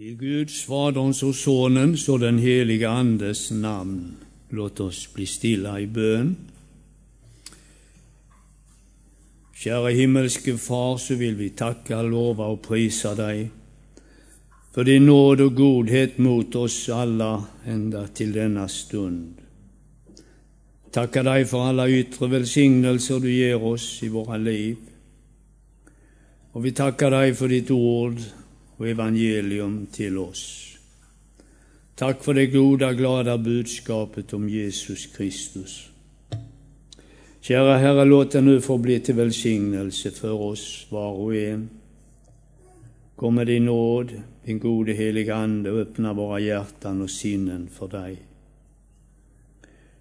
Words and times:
I 0.00 0.14
Guds, 0.14 0.64
Faderns 0.64 1.22
och 1.22 1.34
Sonens 1.34 2.08
och 2.08 2.18
den 2.18 2.38
helige 2.38 2.90
Andes 2.90 3.50
namn. 3.50 4.16
Låt 4.48 4.80
oss 4.80 5.14
bli 5.14 5.26
stilla 5.26 5.80
i 5.80 5.86
bön. 5.86 6.36
Kära 9.54 9.88
himmelske 9.88 10.58
Far, 10.58 10.98
så 10.98 11.14
vill 11.14 11.34
vi 11.34 11.50
tacka, 11.50 12.02
lova 12.02 12.46
och 12.46 12.62
prisa 12.62 13.14
dig 13.14 13.50
för 14.74 14.84
din 14.84 15.06
nåd 15.06 15.40
och 15.40 15.54
godhet 15.54 16.18
mot 16.18 16.54
oss 16.54 16.88
alla 16.88 17.44
ända 17.64 18.06
till 18.06 18.32
denna 18.32 18.68
stund. 18.68 19.34
Tacka 20.90 21.22
dig 21.22 21.44
för 21.44 21.68
alla 21.68 21.88
yttre 21.88 22.26
välsignelser 22.26 23.20
du 23.20 23.32
ger 23.32 23.62
oss 23.62 24.02
i 24.02 24.08
våra 24.08 24.36
liv. 24.36 24.76
Och 26.52 26.64
vi 26.64 26.72
tackar 26.72 27.10
dig 27.10 27.34
för 27.34 27.48
ditt 27.48 27.70
ord 27.70 28.16
och 28.78 28.88
evangelium 28.88 29.86
till 29.92 30.18
oss. 30.18 30.74
Tack 31.94 32.24
för 32.24 32.34
det 32.34 32.46
goda, 32.46 32.92
glada 32.92 33.38
budskapet 33.38 34.32
om 34.32 34.48
Jesus 34.48 35.06
Kristus. 35.06 35.88
Kära 37.40 37.76
Herre, 37.76 38.04
låt 38.04 38.30
det 38.30 38.40
nu 38.40 38.60
få 38.60 38.78
bli 38.78 39.00
till 39.00 39.14
välsignelse 39.14 40.10
för 40.10 40.32
oss 40.32 40.86
var 40.90 41.12
och 41.12 41.36
en. 41.36 41.68
Kom 43.16 43.34
med 43.34 43.46
din 43.46 43.64
nåd, 43.64 44.22
din 44.44 44.58
gode 44.58 44.92
heliga 44.92 45.36
Ande 45.36 45.70
och 45.70 45.78
öppna 45.78 46.12
våra 46.12 46.40
hjärtan 46.40 47.02
och 47.02 47.10
sinnen 47.10 47.68
för 47.78 47.88
dig. 47.88 48.16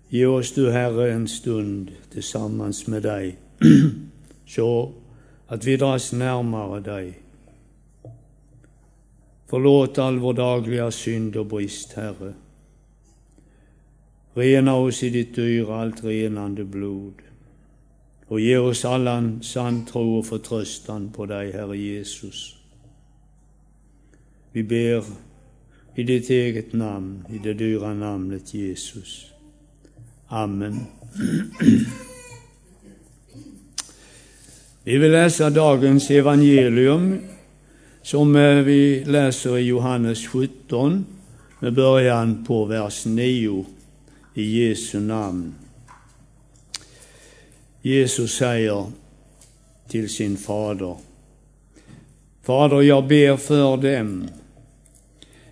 Ge 0.10 0.26
oss 0.26 0.54
du, 0.54 0.72
Herre, 0.72 1.14
en 1.14 1.28
stund 1.28 1.92
tillsammans 2.14 2.88
med 2.88 3.04
dig, 3.04 3.38
så 4.48 4.92
att 5.48 5.66
vi 5.66 5.78
dras 5.78 6.14
närmare 6.14 6.80
dig 6.80 7.27
Förlåt 9.50 9.98
all 9.98 10.20
vår 10.20 10.34
dagliga 10.34 10.92
synd 10.92 11.36
och 11.36 11.46
brist, 11.46 11.94
Herre. 11.94 12.34
Rena 14.34 14.76
oss 14.76 15.04
i 15.04 15.10
ditt 15.10 15.36
dyra, 15.36 15.82
allt 15.82 16.04
renande 16.04 16.64
blod. 16.64 17.14
Och 18.28 18.40
ge 18.40 18.58
oss 18.58 18.86
alla 18.86 19.12
en 19.12 19.44
sann 19.44 19.86
tro 19.86 20.18
och 20.18 20.26
förtröstan 20.26 21.12
på 21.12 21.26
dig, 21.26 21.52
Herre 21.52 21.78
Jesus. 21.78 22.56
Vi 24.52 24.64
ber 24.64 25.04
i 25.96 26.04
ditt 26.04 26.30
eget 26.30 26.74
namn, 26.74 27.24
i 27.34 27.38
det 27.38 27.54
dyra 27.54 27.94
namnet 27.94 28.54
Jesus. 28.54 29.26
Amen. 30.28 30.80
Vi 34.84 34.98
vill 34.98 35.12
läsa 35.12 35.50
dagens 35.50 36.10
evangelium 36.10 37.20
som 38.08 38.36
eh, 38.36 38.56
vi 38.56 39.04
läser 39.06 39.58
i 39.58 39.62
Johannes 39.62 40.28
17 40.28 41.06
med 41.60 41.74
början 41.74 42.46
på 42.46 42.66
vers 42.66 43.06
9 43.06 43.66
i 44.34 44.44
Jesu 44.44 45.00
namn. 45.00 45.56
Jesus 47.82 48.36
säger 48.36 48.86
till 49.88 50.10
sin 50.10 50.38
fader. 50.38 50.96
Fader, 52.44 52.82
jag 52.82 53.08
ber 53.08 53.38
för 53.38 53.78
dem. 53.78 54.28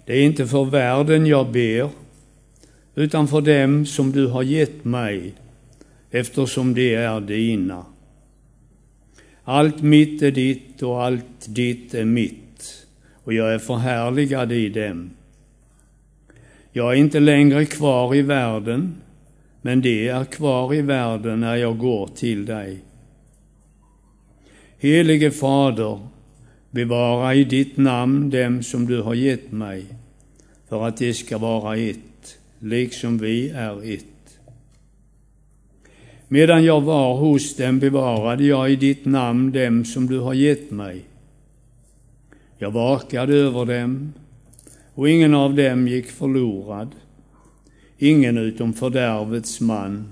Det 0.05 0.13
är 0.13 0.23
inte 0.23 0.47
för 0.47 0.65
världen 0.65 1.25
jag 1.25 1.51
ber, 1.51 1.89
utan 2.95 3.27
för 3.27 3.41
dem 3.41 3.85
som 3.85 4.11
du 4.11 4.27
har 4.27 4.43
gett 4.43 4.85
mig, 4.85 5.33
eftersom 6.11 6.73
de 6.73 6.95
är 6.95 7.21
dina. 7.21 7.85
Allt 9.43 9.81
mitt 9.81 10.21
är 10.21 10.31
ditt 10.31 10.83
och 10.83 11.03
allt 11.03 11.45
ditt 11.47 11.93
är 11.93 12.05
mitt 12.05 12.44
och 13.25 13.33
jag 13.33 13.53
är 13.53 13.59
förhärligad 13.59 14.51
i 14.51 14.69
dem. 14.69 15.09
Jag 16.71 16.91
är 16.91 16.95
inte 16.95 17.19
längre 17.19 17.65
kvar 17.65 18.15
i 18.15 18.21
världen, 18.21 18.95
men 19.61 19.81
det 19.81 20.07
är 20.07 20.25
kvar 20.25 20.73
i 20.73 20.81
världen 20.81 21.39
när 21.39 21.55
jag 21.55 21.77
går 21.77 22.07
till 22.07 22.45
dig. 22.45 22.77
Helige 24.77 25.31
Fader, 25.31 25.99
bevara 26.71 27.35
i 27.35 27.43
ditt 27.43 27.77
namn 27.77 28.29
dem 28.29 28.63
som 28.63 28.85
du 28.85 29.01
har 29.01 29.13
gett 29.13 29.51
mig, 29.51 29.85
för 30.69 30.87
att 30.87 30.97
de 30.97 31.13
ska 31.13 31.37
vara 31.37 31.77
ett, 31.77 32.37
liksom 32.59 33.17
vi 33.17 33.49
är 33.49 33.93
ett. 33.93 34.39
Medan 36.27 36.63
jag 36.63 36.81
var 36.81 37.17
hos 37.17 37.55
dem 37.55 37.79
bevarade 37.79 38.43
jag 38.43 38.71
i 38.71 38.75
ditt 38.75 39.05
namn 39.05 39.51
dem 39.51 39.85
som 39.85 40.07
du 40.07 40.19
har 40.19 40.33
gett 40.33 40.71
mig, 40.71 41.01
jag 42.65 42.71
vakade 42.71 43.33
över 43.33 43.65
dem, 43.65 44.13
och 44.93 45.09
ingen 45.09 45.33
av 45.33 45.55
dem 45.55 45.87
gick 45.87 46.11
förlorad, 46.11 46.95
ingen 47.97 48.37
utom 48.37 48.73
fördärvets 48.73 49.61
man, 49.61 50.09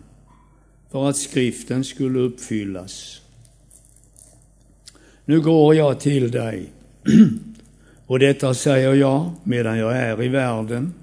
för 0.91 1.09
att 1.09 1.17
skriften 1.17 1.83
skulle 1.83 2.19
uppfyllas. 2.19 3.21
Nu 5.25 5.41
går 5.41 5.75
jag 5.75 5.99
till 5.99 6.31
dig, 6.31 6.69
och 8.05 8.19
detta 8.19 8.53
säger 8.53 8.93
jag 8.93 9.31
medan 9.43 9.77
jag 9.77 9.97
är 9.97 10.23
i 10.23 10.27
världen, 10.27 10.93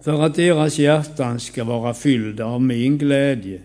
för 0.00 0.22
att 0.22 0.34
deras 0.34 0.78
hjärtan 0.78 1.40
ska 1.40 1.64
vara 1.64 1.94
fyllda 1.94 2.44
av 2.44 2.62
min 2.62 2.98
glädje. 2.98 3.60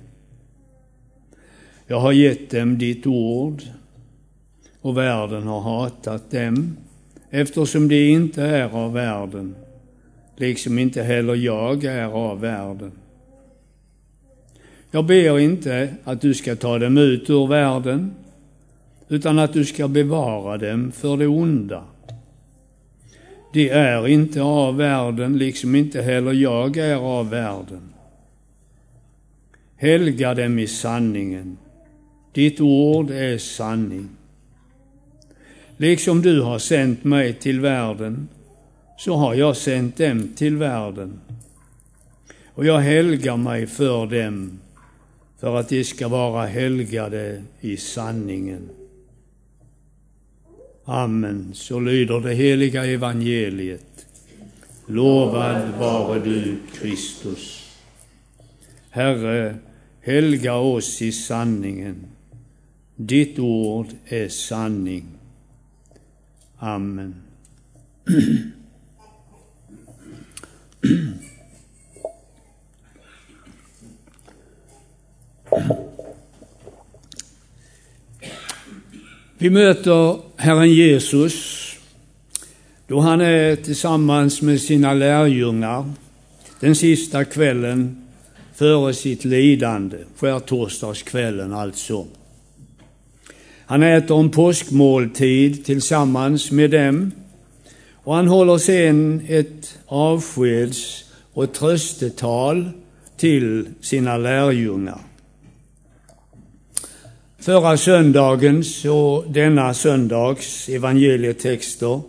Jag 1.87 1.99
har 1.99 2.11
gett 2.11 2.49
dem 2.49 2.77
ditt 2.77 3.07
ord, 3.07 3.61
och 4.81 4.97
världen 4.97 5.47
har 5.47 5.61
hatat 5.61 6.31
dem, 6.31 6.75
eftersom 7.29 7.87
de 7.87 8.11
inte 8.11 8.43
är 8.43 8.69
av 8.69 8.93
världen, 8.93 9.55
liksom 10.35 10.79
inte 10.79 11.03
heller 11.03 11.35
jag 11.35 11.83
är 11.83 12.05
av 12.05 12.39
världen. 12.41 12.91
Jag 14.91 15.05
ber 15.05 15.39
inte 15.39 15.93
att 16.03 16.21
du 16.21 16.33
ska 16.33 16.55
ta 16.55 16.79
dem 16.79 16.97
ut 16.97 17.29
ur 17.29 17.47
världen, 17.47 18.13
utan 19.09 19.39
att 19.39 19.53
du 19.53 19.65
ska 19.65 19.87
bevara 19.87 20.57
dem 20.57 20.91
för 20.91 21.17
det 21.17 21.27
onda. 21.27 21.83
De 23.53 23.69
är 23.69 24.07
inte 24.07 24.41
av 24.41 24.77
världen, 24.77 25.37
liksom 25.37 25.75
inte 25.75 26.01
heller 26.01 26.33
jag 26.33 26.77
är 26.77 26.95
av 26.95 27.29
världen. 27.29 27.93
Helga 29.75 30.33
dem 30.33 30.59
i 30.59 30.67
sanningen. 30.67 31.57
Ditt 32.33 32.61
ord 32.61 33.11
är 33.11 33.37
sanning. 33.37 34.09
Liksom 35.81 36.21
du 36.21 36.41
har 36.41 36.59
sänt 36.59 37.03
mig 37.03 37.33
till 37.33 37.59
världen, 37.59 38.27
så 38.97 39.15
har 39.15 39.33
jag 39.33 39.57
sänt 39.57 39.97
dem 39.97 40.33
till 40.35 40.57
världen. 40.57 41.19
Och 42.45 42.65
jag 42.65 42.79
helgar 42.79 43.37
mig 43.37 43.67
för 43.67 44.05
dem, 44.05 44.59
för 45.39 45.55
att 45.55 45.69
de 45.69 45.83
ska 45.83 46.07
vara 46.07 46.45
helgade 46.45 47.43
i 47.61 47.77
sanningen. 47.77 48.69
Amen. 50.85 51.51
Så 51.53 51.79
lyder 51.79 52.19
det 52.19 52.33
heliga 52.33 52.85
evangeliet. 52.85 54.05
Lovad 54.85 55.69
vare 55.79 56.19
du, 56.19 56.55
Kristus. 56.73 57.69
Herre, 58.89 59.55
helga 60.01 60.55
oss 60.55 61.01
i 61.01 61.11
sanningen. 61.11 62.05
Ditt 62.95 63.39
ord 63.39 63.87
är 64.05 64.27
sanning. 64.27 65.18
Amen. 66.59 67.15
Vi 79.37 79.49
möter 79.49 80.19
Herren 80.35 80.73
Jesus 80.73 81.65
då 82.87 82.99
han 82.99 83.21
är 83.21 83.55
tillsammans 83.55 84.41
med 84.41 84.61
sina 84.61 84.93
lärjungar 84.93 85.91
den 86.59 86.75
sista 86.75 87.25
kvällen 87.25 88.07
före 88.55 88.93
sitt 88.93 89.25
lidande, 89.25 89.97
skärtorsdagskvällen 90.17 91.53
alltså. 91.53 92.07
Han 93.69 93.83
äter 93.83 94.19
en 94.19 94.29
påskmåltid 94.29 95.65
tillsammans 95.65 96.51
med 96.51 96.71
dem 96.71 97.11
och 97.93 98.15
han 98.15 98.27
håller 98.27 98.57
sen 98.57 99.21
ett 99.27 99.79
avskeds 99.85 101.03
och 101.33 101.53
tröstetal 101.53 102.69
till 103.17 103.67
sina 103.81 104.17
lärjungar. 104.17 104.99
Förra 107.39 107.77
söndagens 107.77 108.85
och 108.85 109.31
denna 109.31 109.73
söndags 109.73 110.69
evangelietexter 110.69 112.01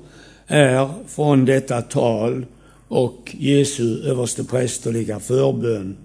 är 0.46 0.88
från 1.08 1.44
detta 1.44 1.82
tal 1.82 2.46
och 2.88 3.36
Jesu 3.38 4.02
översteprästerliga 4.02 5.20
förbön. 5.20 5.96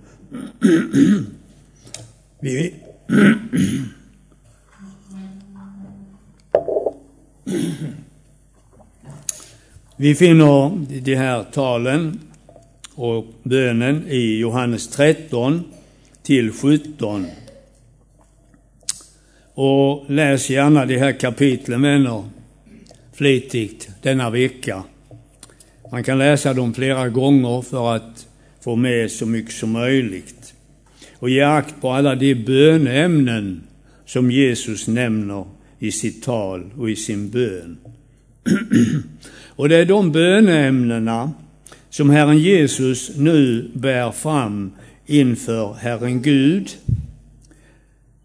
Vi 2.40 2.74
Vi 9.98 10.16
finner 10.16 10.86
de 11.02 11.16
här 11.16 11.44
talen 11.44 12.20
och 12.96 13.26
bönen 13.44 14.08
i 14.08 14.38
Johannes 14.38 14.88
13 14.88 15.64
till 16.24 16.52
17. 16.52 17.28
Och 19.54 20.06
läs 20.08 20.50
gärna 20.50 20.86
de 20.86 20.98
här 20.98 21.12
kapitlen, 21.12 21.82
vänner, 21.82 22.24
flitigt 23.14 23.90
denna 24.02 24.30
vecka. 24.30 24.84
Man 25.92 26.04
kan 26.04 26.18
läsa 26.18 26.54
dem 26.54 26.74
flera 26.74 27.10
gånger 27.10 27.62
för 27.62 27.96
att 27.96 28.28
få 28.62 28.76
med 28.76 29.12
så 29.12 29.26
mycket 29.26 29.54
som 29.54 29.72
möjligt. 29.72 30.54
Och 31.16 31.30
ge 31.30 31.42
akt 31.42 31.82
på 31.82 31.92
alla 31.92 32.16
de 32.16 32.36
bönämnen 32.36 33.64
som 34.06 34.32
Jesus 34.32 34.88
nämner 34.88 35.46
i 35.86 35.92
sitt 35.92 36.24
tal 36.24 36.72
och 36.78 36.90
i 36.90 36.96
sin 36.96 37.30
bön. 37.30 37.78
och 39.48 39.70
det 39.70 39.76
är 39.76 39.86
de 39.86 40.12
böneämnena 40.12 41.32
som 41.90 42.10
Herren 42.10 42.38
Jesus 42.38 43.12
nu 43.18 43.72
bär 43.74 44.12
fram 44.12 44.72
inför 45.06 45.74
Herren 45.74 46.22
Gud, 46.22 46.70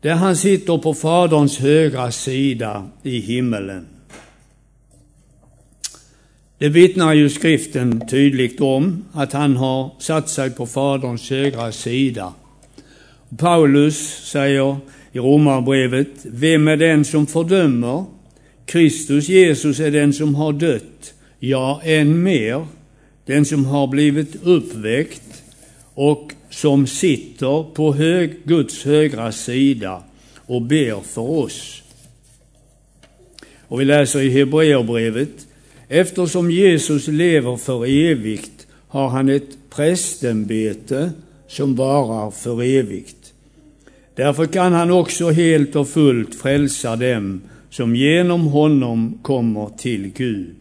där 0.01 0.15
han 0.15 0.37
sitter 0.37 0.79
på 0.79 0.95
Faderns 0.95 1.59
högra 1.59 2.12
sida 2.12 2.89
i 3.03 3.19
himmelen. 3.19 3.87
Det 6.59 6.69
vittnar 6.69 7.12
ju 7.12 7.29
skriften 7.29 8.09
tydligt 8.09 8.61
om, 8.61 9.05
att 9.12 9.33
han 9.33 9.57
har 9.57 9.91
satt 9.99 10.29
sig 10.29 10.51
på 10.51 10.67
Faderns 10.67 11.31
högra 11.31 11.73
sida. 11.73 12.33
Paulus 13.39 14.25
säger 14.25 14.77
i 15.12 15.19
Romarbrevet, 15.19 16.25
vem 16.25 16.69
är 16.69 16.77
den 16.77 17.05
som 17.05 17.27
fördömer? 17.27 18.05
Kristus 18.67 19.29
Jesus 19.29 19.81
är 19.81 19.91
den 19.91 20.12
som 20.12 20.35
har 20.35 20.53
dött, 20.53 21.15
ja, 21.39 21.81
än 21.85 22.23
mer, 22.23 22.67
den 23.27 23.45
som 23.45 23.65
har 23.65 23.87
blivit 23.87 24.37
uppväckt 24.43 25.43
och 25.95 26.33
som 26.51 26.87
sitter 26.87 27.75
på 27.75 27.95
hög, 27.95 28.37
Guds 28.45 28.85
högra 28.85 29.33
sida 29.33 30.03
och 30.37 30.62
ber 30.62 31.01
för 31.01 31.31
oss. 31.31 31.83
Och 33.61 33.81
vi 33.81 33.85
läser 33.85 34.21
i 34.21 34.31
Hebreerbrevet, 34.31 35.47
eftersom 35.89 36.51
Jesus 36.51 37.09
lever 37.09 37.57
för 37.57 37.87
evigt 37.87 38.67
har 38.89 39.09
han 39.09 39.29
ett 39.29 39.71
prästämbete 39.71 41.12
som 41.49 41.75
varar 41.75 42.31
för 42.31 42.62
evigt. 42.62 43.19
Därför 44.20 44.46
kan 44.46 44.72
han 44.72 44.90
också 44.90 45.31
helt 45.31 45.76
och 45.76 45.88
fullt 45.88 46.34
frälsa 46.34 46.96
dem 46.96 47.40
som 47.70 47.96
genom 47.96 48.46
honom 48.46 49.19
kommer 49.22 49.70
till 49.78 50.12
Gud. 50.17 50.56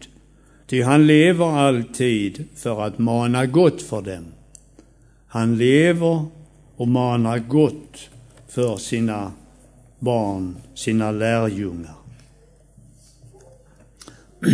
Ty 0.66 0.82
han 0.82 1.06
lever 1.06 1.58
alltid 1.58 2.44
för 2.56 2.82
att 2.82 2.98
mana 2.98 3.46
gott 3.46 3.82
för 3.82 4.02
dem. 4.02 4.24
Han 5.26 5.58
lever 5.58 6.24
och 6.76 6.88
manar 6.88 7.38
gott 7.38 8.08
för 8.48 8.76
sina 8.76 9.32
barn, 9.98 10.56
sina 10.74 11.10
lärjungar. 11.10 11.94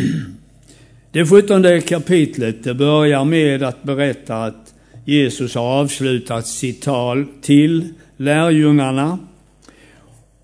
Det 1.13 1.27
sjuttonde 1.27 1.81
kapitlet 1.81 2.65
det 2.65 2.75
börjar 2.75 3.25
med 3.25 3.63
att 3.63 3.83
berätta 3.83 4.45
att 4.45 4.75
Jesus 5.05 5.55
har 5.55 5.81
avslutat 5.81 6.47
sitt 6.47 6.83
tal 6.83 7.27
till 7.43 7.95
lärjungarna. 8.17 9.19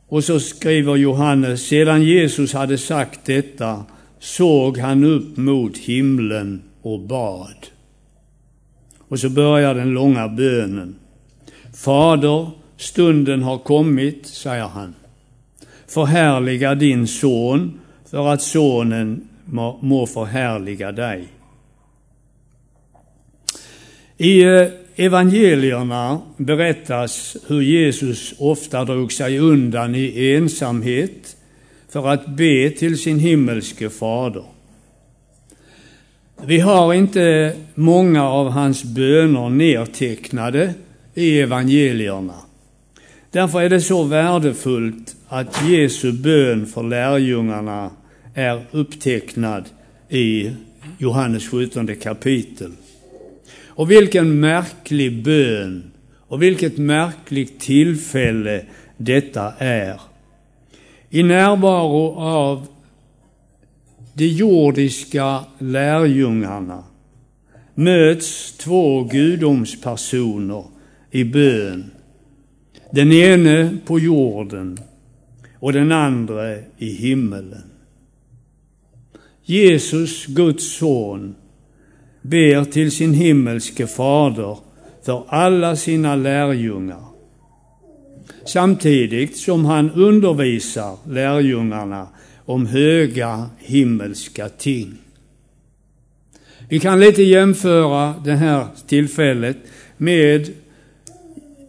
Och 0.08 0.24
så 0.24 0.40
skriver 0.40 0.96
Johannes, 0.96 1.66
sedan 1.66 2.02
Jesus 2.02 2.52
hade 2.52 2.78
sagt 2.78 3.24
detta 3.24 3.84
såg 4.18 4.78
han 4.78 5.04
upp 5.04 5.36
mot 5.36 5.78
himlen 5.78 6.62
och 6.82 7.00
bad. 7.00 7.66
Och 8.98 9.18
så 9.20 9.28
börjar 9.28 9.74
den 9.74 9.90
långa 9.90 10.28
bönen. 10.28 10.94
Fader, 11.74 12.50
stunden 12.76 13.42
har 13.42 13.58
kommit, 13.58 14.26
säger 14.26 14.68
han. 14.68 14.94
Förhärliga 15.86 16.74
din 16.74 17.06
son 17.06 17.80
för 18.10 18.28
att 18.28 18.42
sonen 18.42 19.28
må, 19.80 20.06
förhärliga 20.06 20.92
dig. 20.92 21.28
I 24.16 24.42
eh, 24.42 24.66
evangelierna 24.96 26.20
berättas 26.36 27.36
hur 27.46 27.60
Jesus 27.60 28.34
ofta 28.38 28.84
drog 28.84 29.12
sig 29.12 29.38
undan 29.38 29.94
i 29.94 30.34
ensamhet 30.34 31.36
för 31.88 32.08
att 32.08 32.26
be 32.26 32.70
till 32.70 32.98
sin 32.98 33.18
himmelske 33.18 33.90
fader. 33.90 34.44
Vi 36.44 36.60
har 36.60 36.94
inte 36.94 37.56
många 37.74 38.24
av 38.24 38.50
hans 38.50 38.84
böner 38.84 39.50
nedtecknade 39.50 40.74
i 41.14 41.40
evangelierna. 41.40 42.34
Därför 43.30 43.60
är 43.60 43.68
det 43.68 43.80
så 43.80 44.02
värdefullt 44.02 45.16
att 45.28 45.68
Jesu 45.68 46.12
bön 46.12 46.66
för 46.66 46.82
lärjungarna 46.82 47.90
är 48.34 48.62
upptecknad 48.70 49.64
i 50.08 50.50
Johannes 50.98 51.48
17 51.48 51.96
kapitel. 51.96 52.72
Och 53.74 53.90
vilken 53.90 54.40
märklig 54.40 55.22
bön 55.22 55.92
och 56.18 56.42
vilket 56.42 56.78
märkligt 56.78 57.60
tillfälle 57.60 58.64
detta 58.96 59.52
är. 59.58 60.00
I 61.10 61.22
närvaro 61.22 62.14
av 62.14 62.66
de 64.14 64.26
jordiska 64.26 65.44
lärjungarna 65.58 66.84
möts 67.74 68.56
två 68.56 69.04
gudomspersoner 69.04 70.64
i 71.10 71.24
bön. 71.24 71.90
Den 72.90 73.12
ene 73.12 73.78
på 73.84 73.98
jorden 73.98 74.78
och 75.58 75.72
den 75.72 75.92
andra 75.92 76.56
i 76.78 76.90
himmelen. 76.92 77.70
Jesus, 79.44 80.26
Guds 80.26 80.76
son, 80.76 81.34
ber 82.22 82.64
till 82.64 82.90
sin 82.90 83.14
himmelske 83.14 83.86
fader 83.86 84.58
för 85.02 85.24
alla 85.28 85.76
sina 85.76 86.16
lärjungar. 86.16 87.04
Samtidigt 88.46 89.36
som 89.36 89.64
han 89.64 89.90
undervisar 89.90 90.96
lärjungarna 91.08 92.08
om 92.44 92.66
höga 92.66 93.50
himmelska 93.58 94.48
ting. 94.48 94.94
Vi 96.68 96.80
kan 96.80 97.00
lite 97.00 97.22
jämföra 97.22 98.14
det 98.24 98.32
här 98.32 98.66
tillfället 98.86 99.56
med 99.96 100.48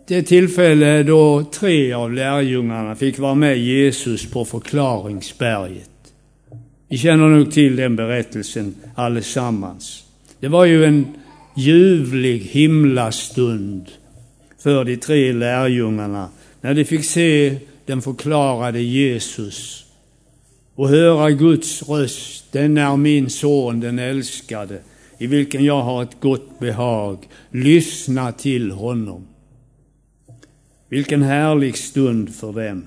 det 0.08 0.24
tillfälle 0.24 1.04
då 1.04 1.44
tre 1.44 1.94
av 1.94 2.13
lärjungarna 2.13 2.96
fick 2.96 3.20
vara 3.20 3.36
med 3.36 3.58
Jesus 3.58 4.32
på 4.32 4.46
förklaringsberget. 4.46 5.89
Vi 6.88 6.98
känner 6.98 7.30
nog 7.30 7.51
till 7.51 7.75
den 7.75 7.96
berättelsen 7.96 8.75
allesammans. 8.96 10.04
Det 10.44 10.50
var 10.50 10.66
ju 10.66 10.86
en 10.86 11.08
ljuvlig 11.56 12.40
himlastund 12.40 13.90
för 14.60 14.86
de 14.86 14.98
tre 14.98 15.34
lärjungarna 15.34 16.30
när 16.62 16.74
de 16.74 16.86
fick 16.86 17.06
se 17.06 17.58
den 17.86 18.02
förklarade 18.02 18.82
Jesus 18.82 19.86
och 20.76 20.90
höra 20.90 21.32
Guds 21.32 21.90
röst. 21.90 22.52
Den 22.52 22.78
är 22.78 22.98
min 22.98 23.30
son, 23.30 23.80
den 23.80 24.00
älskade, 24.00 24.80
i 25.18 25.28
vilken 25.28 25.66
jag 25.66 25.82
har 25.82 26.04
ett 26.04 26.20
gott 26.20 26.60
behag. 26.60 27.18
Lyssna 27.50 28.32
till 28.32 28.72
honom. 28.72 29.28
Vilken 30.90 31.22
härlig 31.22 31.78
stund 31.78 32.36
för 32.36 32.54
dem. 32.54 32.86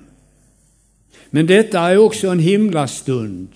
Men 1.29 1.47
detta 1.47 1.79
är 1.79 1.97
också 1.97 2.27
en 2.27 2.39
himlastund. 2.39 3.47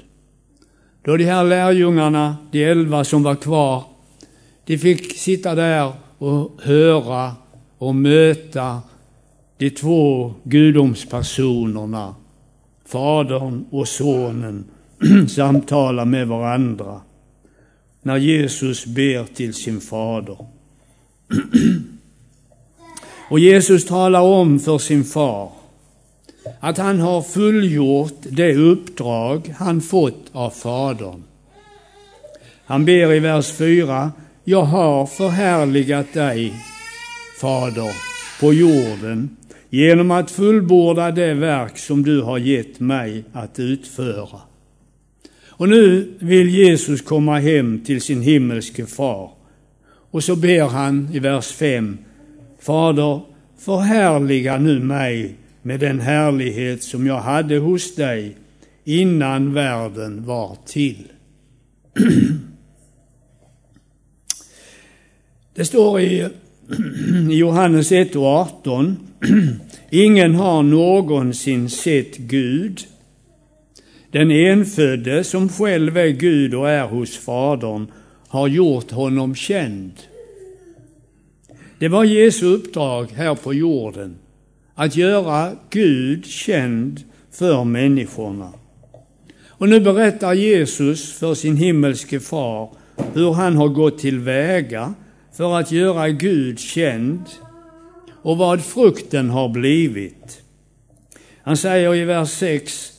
Då 1.03 1.17
de 1.17 1.25
här 1.25 1.43
lärjungarna, 1.43 2.37
de 2.51 2.63
elva 2.63 3.03
som 3.03 3.23
var 3.23 3.35
kvar, 3.35 3.90
de 4.65 4.77
fick 4.77 5.17
sitta 5.17 5.55
där 5.55 5.91
och 6.17 6.61
höra 6.61 7.35
och 7.77 7.95
möta 7.95 8.81
de 9.57 9.69
två 9.69 10.33
gudomspersonerna, 10.43 12.15
Fadern 12.85 13.65
och 13.69 13.87
Sonen, 13.87 14.65
samtala 15.29 16.05
med 16.05 16.27
varandra 16.27 17.01
när 18.01 18.17
Jesus 18.17 18.85
ber 18.85 19.23
till 19.23 19.53
sin 19.53 19.81
fader. 19.81 20.37
Och 23.29 23.39
Jesus 23.39 23.85
talar 23.85 24.21
om 24.21 24.59
för 24.59 24.77
sin 24.77 25.03
far 25.03 25.51
att 26.59 26.77
han 26.77 26.99
har 26.99 27.21
fullgjort 27.21 28.17
det 28.29 28.55
uppdrag 28.55 29.53
han 29.57 29.81
fått 29.81 30.29
av 30.31 30.49
Fadern. 30.49 31.23
Han 32.65 32.85
ber 32.85 33.13
i 33.13 33.19
vers 33.19 33.51
4 33.51 34.11
jag 34.43 34.63
har 34.63 35.05
förhärligat 35.05 36.13
dig, 36.13 36.53
Fader, 37.41 37.91
på 38.39 38.53
jorden 38.53 39.37
genom 39.69 40.11
att 40.11 40.31
fullborda 40.31 41.11
det 41.11 41.33
verk 41.33 41.77
som 41.77 42.03
du 42.03 42.21
har 42.21 42.37
gett 42.37 42.79
mig 42.79 43.23
att 43.33 43.59
utföra. 43.59 44.39
Och 45.47 45.69
nu 45.69 46.13
vill 46.19 46.49
Jesus 46.49 47.01
komma 47.01 47.39
hem 47.39 47.83
till 47.83 48.01
sin 48.01 48.21
himmelske 48.21 48.85
far. 48.85 49.31
Och 50.11 50.23
så 50.23 50.35
ber 50.35 50.67
han 50.67 51.09
i 51.13 51.19
vers 51.19 51.51
5. 51.51 51.97
Fader, 52.59 53.21
förhärliga 53.57 54.57
nu 54.57 54.79
mig 54.79 55.35
med 55.61 55.79
den 55.79 55.99
härlighet 55.99 56.83
som 56.83 57.07
jag 57.07 57.19
hade 57.19 57.57
hos 57.57 57.95
dig 57.95 58.37
innan 58.83 59.53
världen 59.53 60.25
var 60.25 60.57
till. 60.65 61.07
Det 65.55 65.65
står 65.65 65.99
i 65.99 66.27
Johannes 67.29 67.91
1 67.91 68.15
och 68.15 68.25
18. 68.25 68.97
Ingen 69.89 70.35
har 70.35 70.63
någonsin 70.63 71.69
sett 71.69 72.17
Gud. 72.17 72.79
Den 74.11 74.31
enfödde 74.31 75.23
som 75.23 75.49
själv 75.49 75.97
är 75.97 76.07
Gud 76.07 76.53
och 76.53 76.69
är 76.69 76.87
hos 76.87 77.17
Fadern 77.17 77.87
har 78.27 78.47
gjort 78.47 78.91
honom 78.91 79.35
känd. 79.35 79.91
Det 81.79 81.87
var 81.87 82.03
Jesu 82.03 82.45
uppdrag 82.45 83.11
här 83.15 83.35
på 83.35 83.53
jorden, 83.53 84.15
att 84.75 84.95
göra 84.95 85.51
Gud 85.69 86.25
känd 86.25 87.01
för 87.31 87.63
människorna. 87.63 88.53
Och 89.47 89.69
nu 89.69 89.79
berättar 89.79 90.33
Jesus 90.33 91.13
för 91.13 91.33
sin 91.33 91.57
himmelske 91.57 92.19
far 92.19 92.69
hur 93.13 93.33
han 93.33 93.55
har 93.55 93.67
gått 93.67 93.99
till 93.99 94.19
väga 94.19 94.93
för 95.41 95.59
att 95.59 95.71
göra 95.71 96.09
Gud 96.09 96.59
känd 96.59 97.21
och 98.21 98.37
vad 98.37 98.61
frukten 98.61 99.29
har 99.29 99.49
blivit. 99.49 100.41
Han 101.43 101.57
säger 101.57 101.95
i 101.95 102.03
vers 102.03 102.29
6 102.29 102.91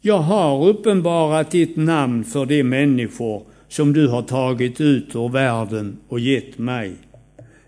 Jag 0.00 0.18
har 0.18 0.66
uppenbarat 0.66 1.50
ditt 1.50 1.76
namn 1.76 2.24
för 2.24 2.46
de 2.46 2.62
människor 2.62 3.42
som 3.68 3.92
du 3.92 4.08
har 4.08 4.22
tagit 4.22 4.80
ut 4.80 5.16
ur 5.16 5.28
världen 5.28 5.98
och 6.08 6.20
gett 6.20 6.58
mig. 6.58 6.92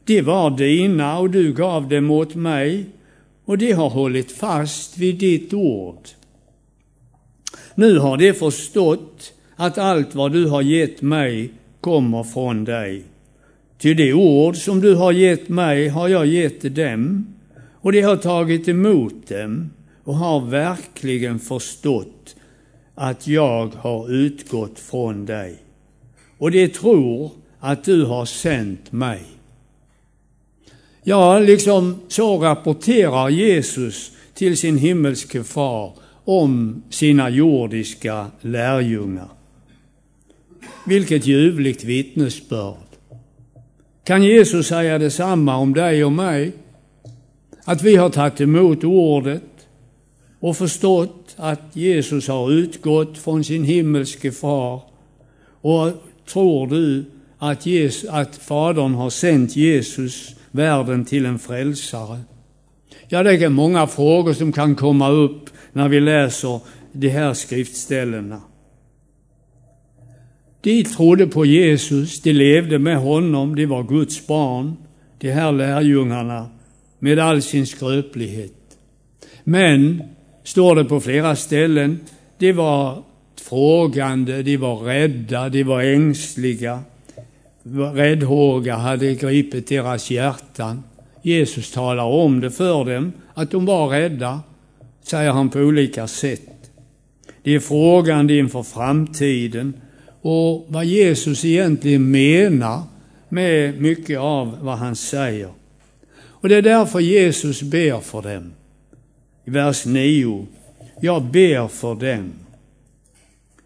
De 0.04 0.22
var 0.22 0.50
dina 0.50 1.18
och 1.18 1.30
du 1.30 1.52
gav 1.52 1.88
dem 1.88 2.10
åt 2.10 2.34
mig 2.34 2.86
och 3.44 3.58
de 3.58 3.72
har 3.72 3.90
hållit 3.90 4.32
fast 4.32 4.98
vid 4.98 5.18
ditt 5.18 5.54
ord. 5.54 6.08
Nu 7.74 7.98
har 7.98 8.16
de 8.16 8.32
förstått 8.32 9.32
att 9.56 9.78
allt 9.78 10.14
vad 10.14 10.32
du 10.32 10.46
har 10.46 10.62
gett 10.62 11.02
mig 11.02 11.50
kommer 11.80 12.22
från 12.24 12.64
dig. 12.64 13.04
Ty 13.78 13.94
det 13.94 14.12
ord 14.12 14.56
som 14.56 14.80
du 14.80 14.94
har 14.94 15.12
gett 15.12 15.48
mig 15.48 15.88
har 15.88 16.08
jag 16.08 16.26
gett 16.26 16.74
dem, 16.76 17.26
och 17.74 17.92
de 17.92 18.02
har 18.02 18.16
tagit 18.16 18.68
emot 18.68 19.28
dem 19.28 19.70
och 20.04 20.14
har 20.14 20.40
verkligen 20.40 21.38
förstått 21.38 22.36
att 22.94 23.26
jag 23.26 23.74
har 23.74 24.12
utgått 24.12 24.78
från 24.78 25.26
dig. 25.26 25.56
Och 26.38 26.50
de 26.50 26.68
tror 26.68 27.30
att 27.60 27.84
du 27.84 28.04
har 28.04 28.24
sänt 28.24 28.92
mig. 28.92 29.22
Ja, 31.02 31.38
liksom 31.38 32.00
så 32.08 32.38
rapporterar 32.38 33.28
Jesus 33.28 34.12
till 34.34 34.56
sin 34.56 34.78
himmelske 34.78 35.44
far 35.44 35.92
om 36.24 36.82
sina 36.90 37.30
jordiska 37.30 38.26
lärjungar. 38.40 39.28
Vilket 40.86 41.26
ljuvligt 41.26 41.84
vittnesbörd. 41.84 42.87
Kan 44.08 44.22
Jesus 44.22 44.66
säga 44.66 44.98
detsamma 44.98 45.56
om 45.56 45.74
dig 45.74 46.04
och 46.04 46.12
mig? 46.12 46.52
Att 47.64 47.82
vi 47.82 47.96
har 47.96 48.10
tagit 48.10 48.40
emot 48.40 48.84
ordet 48.84 49.68
och 50.40 50.56
förstått 50.56 51.34
att 51.36 51.60
Jesus 51.72 52.28
har 52.28 52.50
utgått 52.50 53.18
från 53.18 53.44
sin 53.44 53.64
himmelske 53.64 54.32
far. 54.32 54.82
Och 55.60 55.92
tror 56.32 56.66
du 56.66 57.04
att, 57.38 57.66
Jesus, 57.66 58.10
att 58.10 58.36
Fadern 58.36 58.94
har 58.94 59.10
sänt 59.10 59.56
Jesus 59.56 60.34
världen 60.50 61.04
till 61.04 61.26
en 61.26 61.38
frälsare? 61.38 62.20
Ja, 63.08 63.22
det 63.22 63.32
är 63.32 63.48
många 63.48 63.86
frågor 63.86 64.32
som 64.32 64.52
kan 64.52 64.74
komma 64.74 65.10
upp 65.10 65.50
när 65.72 65.88
vi 65.88 66.00
läser 66.00 66.60
de 66.92 67.08
här 67.08 67.34
skriftställena. 67.34 68.40
De 70.60 70.84
trodde 70.84 71.26
på 71.26 71.44
Jesus, 71.44 72.22
de 72.22 72.32
levde 72.32 72.78
med 72.78 72.96
honom, 72.98 73.56
de 73.56 73.66
var 73.66 73.82
Guds 73.82 74.26
barn, 74.26 74.76
de 75.18 75.30
här 75.30 75.52
lärjungarna, 75.52 76.48
med 76.98 77.18
all 77.18 77.42
sin 77.42 77.66
skröplighet. 77.66 78.52
Men, 79.44 80.02
står 80.44 80.76
det 80.76 80.84
på 80.84 81.00
flera 81.00 81.36
ställen, 81.36 82.00
de 82.38 82.52
var 82.52 83.02
frågande, 83.40 84.42
de 84.42 84.56
var 84.56 84.76
rädda, 84.76 85.48
de 85.48 85.62
var 85.62 85.82
ängsliga. 85.82 86.80
Räddhåga 87.94 88.76
hade 88.76 89.14
gripit 89.14 89.66
deras 89.66 90.10
hjärtan. 90.10 90.82
Jesus 91.22 91.70
talar 91.72 92.04
om 92.04 92.40
det 92.40 92.50
för 92.50 92.84
dem, 92.84 93.12
att 93.34 93.50
de 93.50 93.66
var 93.66 93.88
rädda, 93.88 94.40
säger 95.02 95.30
han 95.30 95.48
på 95.48 95.58
olika 95.58 96.06
sätt. 96.06 96.70
De 97.42 97.54
är 97.54 97.60
frågande 97.60 98.38
inför 98.38 98.62
framtiden, 98.62 99.74
och 100.22 100.66
vad 100.68 100.84
Jesus 100.84 101.44
egentligen 101.44 102.10
menar 102.10 102.82
med 103.28 103.80
mycket 103.80 104.18
av 104.18 104.58
vad 104.60 104.78
han 104.78 104.96
säger. 104.96 105.50
Och 106.40 106.48
det 106.48 106.56
är 106.56 106.62
därför 106.62 107.00
Jesus 107.00 107.62
ber 107.62 108.00
för 108.00 108.22
dem. 108.22 108.52
I 109.44 109.50
vers 109.50 109.86
9. 109.86 110.46
Jag 111.00 111.22
ber 111.22 111.68
för 111.68 111.94
dem. 111.94 112.32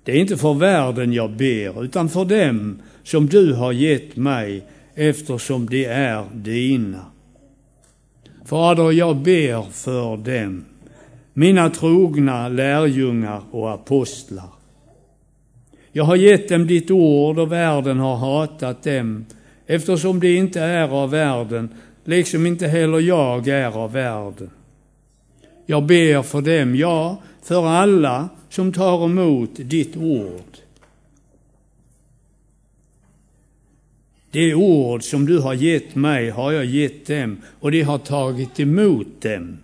Det 0.05 0.13
är 0.13 0.17
inte 0.17 0.37
för 0.37 0.55
världen 0.55 1.13
jag 1.13 1.31
ber, 1.31 1.85
utan 1.85 2.09
för 2.09 2.25
dem 2.25 2.83
som 3.05 3.27
du 3.27 3.53
har 3.53 3.73
gett 3.73 4.17
mig, 4.17 4.65
eftersom 4.95 5.67
de 5.67 5.85
är 5.85 6.25
dina. 6.35 7.05
Fader, 8.45 8.93
jag 8.93 9.17
ber 9.17 9.71
för 9.71 10.17
dem, 10.17 10.65
mina 11.33 11.71
trogna 11.71 12.49
lärjungar 12.49 13.43
och 13.51 13.73
apostlar. 13.73 14.62
Jag 15.93 16.05
har 16.05 16.17
gett 16.17 16.49
dem 16.49 16.67
ditt 16.67 16.91
ord 16.91 17.39
och 17.39 17.53
världen 17.53 17.99
har 17.99 18.17
hatat 18.17 18.83
dem, 18.83 19.27
eftersom 19.67 20.21
de 20.21 20.37
inte 20.37 20.61
är 20.61 20.89
av 20.89 21.11
världen, 21.11 21.69
liksom 22.05 22.47
inte 22.47 22.67
heller 22.67 23.01
jag 23.01 23.49
är 23.49 23.79
av 23.79 23.93
världen. 23.93 24.51
Jag 25.67 25.83
ber 25.83 26.23
för 26.23 26.41
dem, 26.41 26.77
ja, 26.77 27.23
för 27.43 27.67
alla 27.67 28.29
som 28.49 28.73
tar 28.73 29.05
emot 29.05 29.51
ditt 29.55 29.97
ord. 29.97 30.59
Det 34.31 34.55
ord 34.55 35.03
som 35.03 35.27
du 35.27 35.39
har 35.39 35.55
gett 35.55 35.95
mig 35.95 36.31
har 36.31 36.53
jag 36.53 36.65
gett 36.65 37.07
dem 37.07 37.37
och 37.61 37.71
de 37.71 37.83
har 37.83 37.99
tagit 37.99 38.61
emot 38.61 39.21
dem 39.23 39.59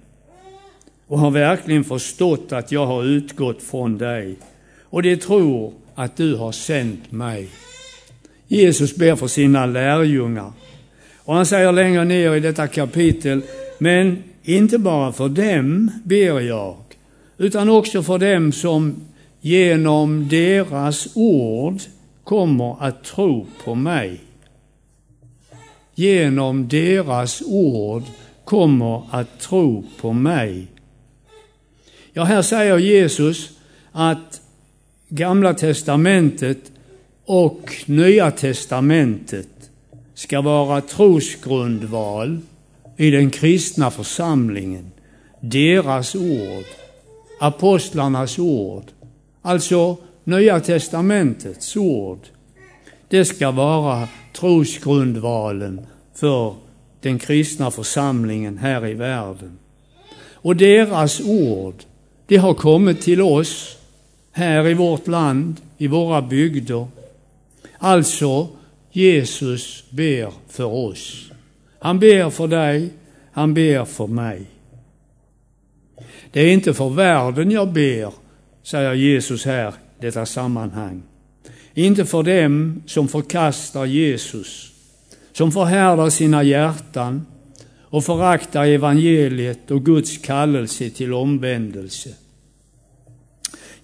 och 1.06 1.18
har 1.18 1.30
verkligen 1.30 1.85
förstått 1.85 2.52
att 2.52 2.73
jag 2.73 2.87
har 2.87 3.04
utgått 3.04 3.62
från 3.62 3.99
dig. 3.99 4.37
Och 4.82 5.02
de 5.02 5.16
tror 5.16 5.73
att 5.99 6.17
du 6.17 6.37
har 6.37 6.52
sänt 6.52 7.12
mig. 7.12 7.49
Jesus 8.49 8.97
ber 8.97 9.17
för 9.17 9.26
sina 9.26 9.67
lärjungar. 9.67 10.52
Och 11.17 11.35
han 11.35 11.47
säger 11.47 11.73
längre 11.73 12.05
ner 12.05 12.35
i 12.35 12.40
detta 12.40 12.69
kapitel, 12.69 13.43
men 13.78 14.23
inte 14.43 14.78
bara 14.78 15.12
för 15.12 15.28
dem 15.28 15.90
ber 16.05 16.40
jag, 16.40 16.76
utan 17.38 17.69
också 17.69 18.02
för 18.02 18.19
dem 18.19 18.52
som 18.52 18.95
genom 19.40 20.28
deras 20.28 21.09
ord 21.14 21.81
kommer 22.25 22.76
att 22.81 23.05
tro 23.05 23.47
på 23.64 23.75
mig. 23.75 24.21
Genom 25.95 26.69
deras 26.69 27.43
ord 27.47 28.02
kommer 28.45 29.02
att 29.11 29.40
tro 29.40 29.85
på 30.00 30.12
mig. 30.12 30.67
Ja, 32.12 32.25
här 32.25 32.43
säger 32.43 32.78
Jesus 32.78 33.50
att 33.93 34.38
Gamla 35.10 35.54
testamentet 35.54 36.72
och 37.24 37.74
Nya 37.86 38.30
testamentet 38.30 39.70
ska 40.14 40.40
vara 40.40 40.80
trosgrundval 40.80 42.38
i 42.96 43.10
den 43.10 43.30
kristna 43.30 43.90
församlingen. 43.90 44.90
Deras 45.40 46.14
ord, 46.14 46.64
apostlarnas 47.40 48.38
ord, 48.38 48.84
alltså 49.42 49.96
Nya 50.24 50.60
testamentets 50.60 51.76
ord. 51.76 52.20
Det 53.08 53.24
ska 53.24 53.50
vara 53.50 54.08
trosgrundvalen 54.32 55.80
för 56.14 56.54
den 57.00 57.18
kristna 57.18 57.70
församlingen 57.70 58.58
här 58.58 58.86
i 58.86 58.94
världen. 58.94 59.58
Och 60.32 60.56
deras 60.56 61.20
ord, 61.20 61.74
det 62.26 62.36
har 62.36 62.54
kommit 62.54 63.00
till 63.00 63.22
oss 63.22 63.77
här 64.38 64.68
i 64.68 64.75
vårt 64.75 65.07
land, 65.07 65.61
i 65.78 65.87
våra 65.87 66.23
bygder. 66.23 66.87
Alltså, 67.78 68.49
Jesus 68.90 69.85
ber 69.90 70.33
för 70.49 70.64
oss. 70.64 71.30
Han 71.78 71.99
ber 71.99 72.30
för 72.30 72.49
dig, 72.49 72.90
han 73.33 73.54
ber 73.54 73.85
för 73.85 74.07
mig. 74.07 74.47
Det 76.33 76.40
är 76.40 76.52
inte 76.52 76.75
för 76.75 76.88
världen 76.88 77.50
jag 77.50 77.73
ber, 77.73 78.12
säger 78.62 78.95
Jesus 78.95 79.45
här 79.45 79.68
i 79.68 79.73
detta 80.00 80.26
sammanhang. 80.26 81.02
Inte 81.75 82.04
för 82.04 82.23
dem 82.23 82.83
som 82.87 83.09
förkastar 83.09 83.85
Jesus, 83.85 84.73
som 85.33 85.52
förhärdar 85.52 86.11
sina 86.11 86.42
hjärtan 86.42 87.26
och 87.80 88.04
föraktar 88.04 88.64
evangeliet 88.64 89.71
och 89.71 89.85
Guds 89.85 90.18
kallelse 90.18 90.90
till 90.90 91.12
omvändelse. 91.12 92.11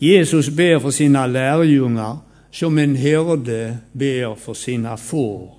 Jesus 0.05 0.49
ber 0.49 0.79
för 0.79 0.91
sina 0.91 1.27
lärjungar 1.27 2.17
som 2.51 2.79
en 2.79 2.95
herde 2.95 3.77
ber 3.93 4.35
för 4.35 4.55
sina 4.55 4.97
får. 4.97 5.51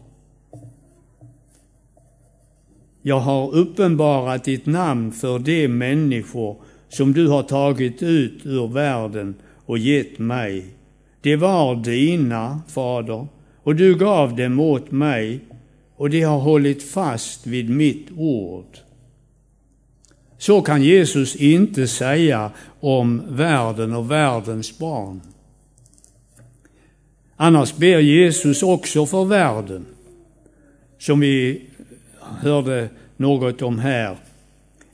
Jag 3.01 3.19
har 3.19 3.55
uppenbarat 3.55 4.43
ditt 4.43 4.65
namn 4.65 5.11
för 5.11 5.39
de 5.39 5.67
människor 5.67 6.57
som 6.89 7.13
du 7.13 7.27
har 7.27 7.43
tagit 7.43 8.03
ut 8.03 8.45
ur 8.45 8.67
världen 8.67 9.35
och 9.65 9.77
gett 9.77 10.19
mig. 10.19 10.65
De 11.21 11.35
var 11.35 11.75
dina, 11.75 12.61
Fader, 12.67 13.27
och 13.63 13.75
du 13.75 13.95
gav 13.95 14.35
dem 14.35 14.59
åt 14.59 14.91
mig, 14.91 15.39
och 15.95 16.09
de 16.09 16.21
har 16.21 16.39
hållit 16.39 16.83
fast 16.83 17.47
vid 17.47 17.69
mitt 17.69 18.07
ord. 18.17 18.77
Så 20.37 20.61
kan 20.61 20.83
Jesus 20.83 21.35
inte 21.35 21.87
säga 21.87 22.51
om 22.79 23.21
världen 23.29 23.95
och 23.95 24.11
världens 24.11 24.77
barn. 24.77 25.21
Annars 27.35 27.75
ber 27.75 27.99
Jesus 27.99 28.63
också 28.63 29.05
för 29.05 29.25
världen, 29.25 29.85
som 30.99 31.19
vi 31.19 31.61
hörde 32.39 32.89
något 33.17 33.61
om 33.61 33.79
här 33.79 34.17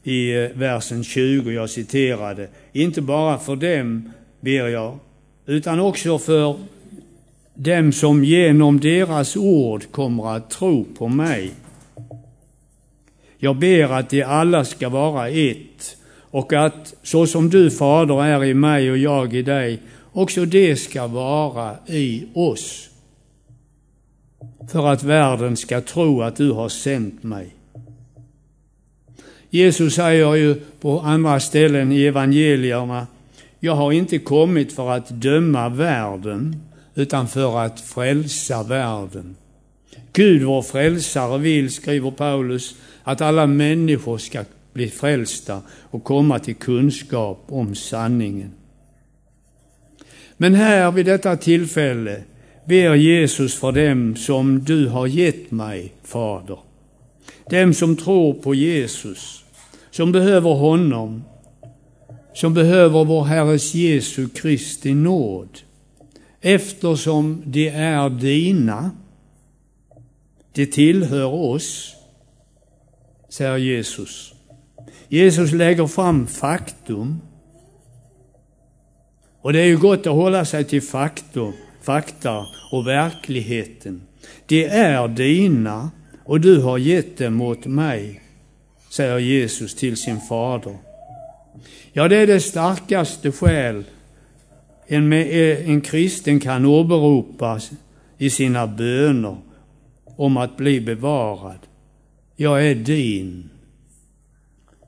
i 0.03 0.33
eh, 0.33 0.49
versen 0.53 1.03
20, 1.03 1.51
jag 1.51 1.69
citerade. 1.69 2.47
Inte 2.73 3.01
bara 3.01 3.37
för 3.37 3.55
dem 3.55 4.11
ber 4.39 4.67
jag, 4.67 4.99
utan 5.45 5.79
också 5.79 6.19
för 6.19 6.55
dem 7.53 7.91
som 7.91 8.23
genom 8.23 8.79
deras 8.79 9.35
ord 9.35 9.91
kommer 9.91 10.35
att 10.35 10.49
tro 10.49 10.85
på 10.97 11.07
mig. 11.07 11.51
Jag 13.43 13.55
ber 13.55 13.91
att 13.91 14.09
de 14.09 14.23
alla 14.23 14.65
ska 14.65 14.89
vara 14.89 15.29
ett 15.29 15.97
och 16.31 16.53
att 16.53 16.93
så 17.03 17.27
som 17.27 17.49
du, 17.49 17.71
Fader, 17.71 18.23
är 18.23 18.45
i 18.45 18.53
mig 18.53 18.91
och 18.91 18.97
jag 18.97 19.33
i 19.33 19.41
dig, 19.41 19.79
också 20.11 20.45
det 20.45 20.75
ska 20.75 21.07
vara 21.07 21.75
i 21.87 22.27
oss. 22.33 22.89
För 24.71 24.87
att 24.87 25.03
världen 25.03 25.57
ska 25.57 25.81
tro 25.81 26.21
att 26.21 26.35
du 26.35 26.51
har 26.51 26.69
sänt 26.69 27.23
mig. 27.23 27.55
Jesus 29.49 29.95
säger 29.95 30.35
ju 30.35 30.55
på 30.81 30.99
andra 30.99 31.39
ställen 31.39 31.91
i 31.91 32.05
evangelierna, 32.05 33.07
jag 33.59 33.75
har 33.75 33.91
inte 33.91 34.19
kommit 34.19 34.73
för 34.73 34.91
att 34.91 35.09
döma 35.09 35.69
världen, 35.69 36.61
utan 36.95 37.27
för 37.27 37.59
att 37.59 37.81
frälsa 37.81 38.63
världen. 38.63 39.35
Gud 40.13 40.43
vår 40.43 40.61
frälsare 40.61 41.37
vill, 41.37 41.73
skriver 41.73 42.11
Paulus, 42.11 42.75
att 43.03 43.21
alla 43.21 43.47
människor 43.47 44.17
ska 44.17 44.43
bli 44.73 44.89
frälsta 44.89 45.61
och 45.81 46.03
komma 46.03 46.39
till 46.39 46.55
kunskap 46.55 47.43
om 47.47 47.75
sanningen. 47.75 48.51
Men 50.37 50.55
här 50.55 50.91
vid 50.91 51.05
detta 51.05 51.37
tillfälle 51.37 52.23
ber 52.65 52.95
Jesus 52.95 53.55
för 53.55 53.71
dem 53.71 54.15
som 54.15 54.59
du 54.59 54.87
har 54.87 55.07
gett 55.07 55.51
mig, 55.51 55.93
Fader. 56.03 56.59
Dem 57.49 57.73
som 57.73 57.95
tror 57.95 58.33
på 58.33 58.55
Jesus, 58.55 59.43
som 59.91 60.11
behöver 60.11 60.53
honom, 60.53 61.23
som 62.33 62.53
behöver 62.53 63.05
vår 63.05 63.23
Herres 63.23 63.73
Jesu 63.73 64.29
Kristi 64.29 64.93
nåd, 64.93 65.59
eftersom 66.41 67.41
de 67.45 67.67
är 67.69 68.09
dina, 68.09 68.91
de 70.53 70.65
tillhör 70.65 71.33
oss, 71.33 71.95
säger 73.31 73.57
Jesus. 73.57 74.33
Jesus 75.07 75.51
lägger 75.51 75.87
fram 75.87 76.27
faktum. 76.27 77.21
Och 79.41 79.53
det 79.53 79.59
är 79.59 79.65
ju 79.65 79.77
gott 79.77 80.07
att 80.07 80.13
hålla 80.13 80.45
sig 80.45 80.63
till 80.63 80.81
faktum, 80.81 81.53
fakta 81.81 82.45
och 82.71 82.87
verkligheten. 82.87 84.01
De 84.45 84.65
är 84.65 85.07
dina 85.07 85.91
och 86.25 86.41
du 86.41 86.61
har 86.61 86.77
gett 86.77 87.17
dem 87.17 87.41
åt 87.41 87.65
mig, 87.65 88.21
säger 88.89 89.17
Jesus 89.17 89.75
till 89.75 89.97
sin 89.97 90.19
fader. 90.21 90.77
Ja, 91.93 92.07
det 92.07 92.15
är 92.15 92.27
det 92.27 92.39
starkaste 92.39 93.31
skäl 93.31 93.83
en, 94.87 95.13
en 95.13 95.81
kristen 95.81 96.39
kan 96.39 96.65
åberopa 96.65 97.59
i 98.17 98.29
sina 98.29 98.67
böner 98.67 99.37
om 100.15 100.37
att 100.37 100.57
bli 100.57 100.81
bevarad. 100.81 101.57
Jag 102.41 102.67
är 102.67 102.75
din. 102.75 103.49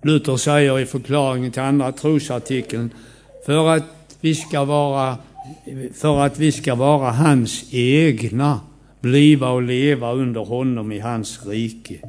Luther 0.02 0.38
säger 0.38 0.80
i 0.80 0.86
förklaringen 0.86 1.52
till 1.52 1.62
andra 1.62 1.92
trosartikeln, 1.92 2.90
för 3.46 3.68
att 3.68 4.18
vi 4.22 4.36
ska 4.36 4.64
vara, 4.64 5.18
för 5.94 6.20
att 6.20 6.40
vi 6.40 6.52
ska 6.52 6.76
vara 6.76 7.12
hans 7.12 7.74
egna, 7.74 8.60
bliva 9.02 9.50
och 9.50 9.62
leva 9.62 10.14
under 10.14 10.42
honom 10.42 10.92
i 10.92 11.00
hans 11.00 11.46
rike. 11.46 12.00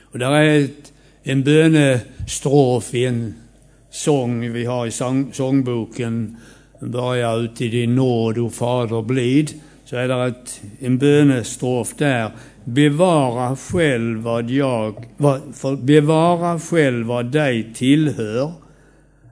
Och 0.00 0.18
där 0.18 0.30
är 0.30 0.64
ett, 0.64 0.92
en 1.22 1.44
bönestrof 1.44 2.94
i 2.94 3.04
en 3.04 3.34
sång 3.90 4.52
vi 4.52 4.64
har 4.64 4.86
i 4.86 4.90
sång, 4.90 5.32
sångboken, 5.32 6.36
börjar 6.80 7.40
ut 7.40 7.60
i 7.60 7.68
din 7.68 7.94
nåd, 7.94 8.38
o 8.38 8.50
Fader 8.50 9.02
blid, 9.02 9.60
så 9.86 9.96
är 9.96 10.08
det 10.08 10.26
ett, 10.26 10.62
en 10.78 10.98
bönestrof 10.98 11.94
där. 11.98 12.30
Bevara 12.64 13.56
själv 13.56 14.18
vad 14.18 14.50
jag, 14.50 15.06
vad, 15.16 15.40
för, 15.54 15.76
bevara 15.76 16.60
själv 16.60 17.06
vad 17.06 17.26
dig 17.26 17.74
tillhör, 17.74 18.52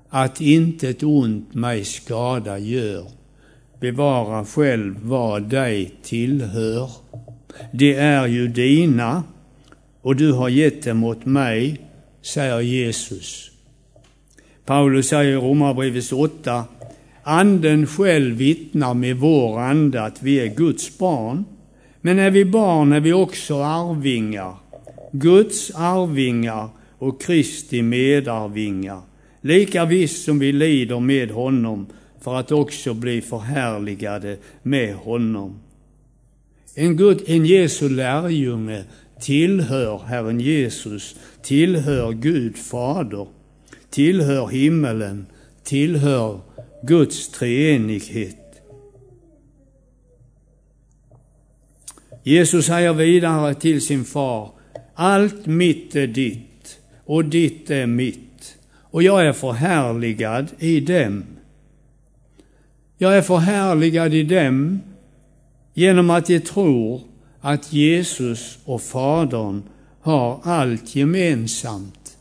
att 0.08 0.40
inte 0.40 0.88
ett 0.88 1.02
ont 1.02 1.54
mig 1.54 1.84
skada 1.84 2.58
gör. 2.58 3.04
Bevara 3.80 4.44
själv 4.44 4.96
vad 5.02 5.42
dig 5.42 5.94
tillhör. 6.02 6.90
Det 7.72 7.94
är 7.94 8.26
ju 8.26 8.48
dina 8.48 9.22
och 10.02 10.16
du 10.16 10.32
har 10.32 10.48
gett 10.48 10.84
dem 10.84 11.04
åt 11.04 11.24
mig, 11.24 11.80
säger 12.22 12.60
Jesus. 12.60 13.50
Paulus 14.64 15.08
säger 15.08 15.32
i 15.32 15.36
Romarbrevet 15.36 16.12
8, 16.12 16.64
Anden 17.26 17.86
själv 17.86 18.36
vittnar 18.36 18.94
med 18.94 19.16
vår 19.16 19.58
ande 19.60 20.02
att 20.02 20.22
vi 20.22 20.40
är 20.40 20.46
Guds 20.56 20.98
barn. 20.98 21.44
Men 22.00 22.18
är 22.18 22.30
vi 22.30 22.44
barn 22.44 22.92
är 22.92 23.00
vi 23.00 23.12
också 23.12 23.62
arvingar, 23.62 24.54
Guds 25.12 25.70
arvingar 25.74 26.68
och 26.98 27.22
Kristi 27.22 27.82
medarvingar, 27.82 29.00
lika 29.40 29.84
visst 29.84 30.24
som 30.24 30.38
vi 30.38 30.52
lider 30.52 31.00
med 31.00 31.30
honom 31.30 31.86
för 32.20 32.34
att 32.34 32.52
också 32.52 32.94
bli 32.94 33.20
förhärligade 33.20 34.36
med 34.62 34.94
honom. 34.94 35.58
En, 36.74 36.96
Gud, 36.96 37.22
en 37.26 37.46
Jesu 37.46 37.88
lärjunge 37.88 38.84
tillhör 39.20 39.98
Herren 40.06 40.40
Jesus, 40.40 41.16
tillhör 41.42 42.12
Gud 42.12 42.56
Fader, 42.56 43.26
tillhör 43.90 44.48
himmelen, 44.48 45.26
tillhör 45.62 46.40
Guds 46.86 47.28
treenighet. 47.28 48.62
Jesus 52.22 52.66
säger 52.66 52.92
vidare 52.92 53.54
till 53.54 53.86
sin 53.86 54.04
far, 54.04 54.50
allt 54.94 55.46
mitt 55.46 55.96
är 55.96 56.06
ditt 56.06 56.78
och 57.04 57.24
ditt 57.24 57.70
är 57.70 57.86
mitt 57.86 58.56
och 58.94 59.02
jag 59.02 59.26
är 59.26 59.32
förhärligad 59.32 60.46
i 60.58 60.80
dem. 60.80 61.24
Jag 62.98 63.16
är 63.16 63.22
förhärligad 63.22 64.14
i 64.14 64.22
dem 64.22 64.80
genom 65.74 66.10
att 66.10 66.26
de 66.26 66.40
tror 66.40 67.00
att 67.40 67.72
Jesus 67.72 68.58
och 68.64 68.82
Fadern 68.82 69.62
har 70.00 70.40
allt 70.42 70.96
gemensamt. 70.96 72.16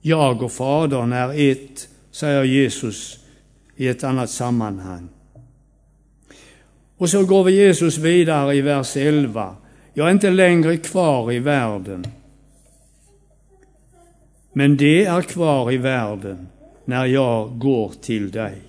Jag 0.00 0.42
och 0.42 0.52
Fadern 0.52 1.12
är 1.12 1.50
ett, 1.52 1.88
säger 2.10 2.44
Jesus 2.44 3.18
i 3.78 3.88
ett 3.88 4.04
annat 4.04 4.30
sammanhang. 4.30 5.08
Och 6.96 7.10
så 7.10 7.24
går 7.24 7.44
vi 7.44 7.52
Jesus 7.52 7.98
vidare 7.98 8.54
i 8.54 8.60
vers 8.60 8.96
11. 8.96 9.56
Jag 9.94 10.06
är 10.06 10.10
inte 10.12 10.30
längre 10.30 10.76
kvar 10.76 11.32
i 11.32 11.38
världen. 11.38 12.04
Men 14.52 14.76
det 14.76 15.04
är 15.04 15.22
kvar 15.22 15.72
i 15.72 15.76
världen 15.76 16.48
när 16.84 17.06
jag 17.06 17.58
går 17.58 17.92
till 18.00 18.30
dig. 18.30 18.62